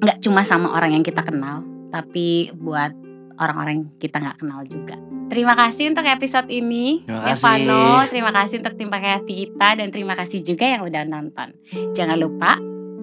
Nggak 0.03 0.19
cuma 0.19 0.43
sama 0.43 0.75
orang 0.75 0.99
yang 0.99 1.03
kita 1.05 1.23
kenal, 1.23 1.63
tapi 1.91 2.51
buat 2.59 2.91
orang-orang 3.37 3.73
yang 3.73 3.87
kita 3.97 4.17
nggak 4.17 4.37
kenal 4.39 4.61
juga. 4.63 4.95
Terima 5.27 5.53
kasih 5.53 5.89
untuk 5.89 6.05
episode 6.05 6.47
ini, 6.47 7.01
Terima 7.03 7.21
kasih. 7.25 7.41
Devano. 7.41 7.85
Terima 8.05 8.31
kasih 8.31 8.55
untuk 8.61 8.73
tim 8.75 8.89
pakai 8.89 9.11
hati 9.17 9.33
kita 9.45 9.67
dan 9.75 9.87
terima 9.89 10.13
kasih 10.13 10.39
juga 10.39 10.65
yang 10.67 10.81
udah 10.83 11.03
nonton. 11.03 11.47
Jangan 11.91 12.17
lupa 12.17 12.59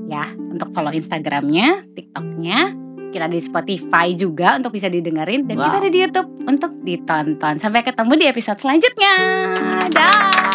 ya 0.07 0.31
untuk 0.37 0.71
follow 0.71 0.90
Instagramnya, 0.90 1.90
TikToknya. 1.90 2.59
Kita 3.11 3.27
di 3.27 3.43
Spotify 3.43 4.14
juga 4.14 4.55
untuk 4.55 4.71
bisa 4.71 4.87
didengerin 4.87 5.43
dan 5.43 5.59
kita 5.59 5.75
Wow. 5.75 5.83
ada 5.83 5.90
di 5.90 5.99
YouTube 5.99 6.31
untuk 6.47 6.71
ditonton. 6.81 7.59
Sampai 7.59 7.83
ketemu 7.83 8.12
di 8.14 8.27
episode 8.31 8.62
selanjutnya. 8.62 9.14
Dah. 9.90 10.50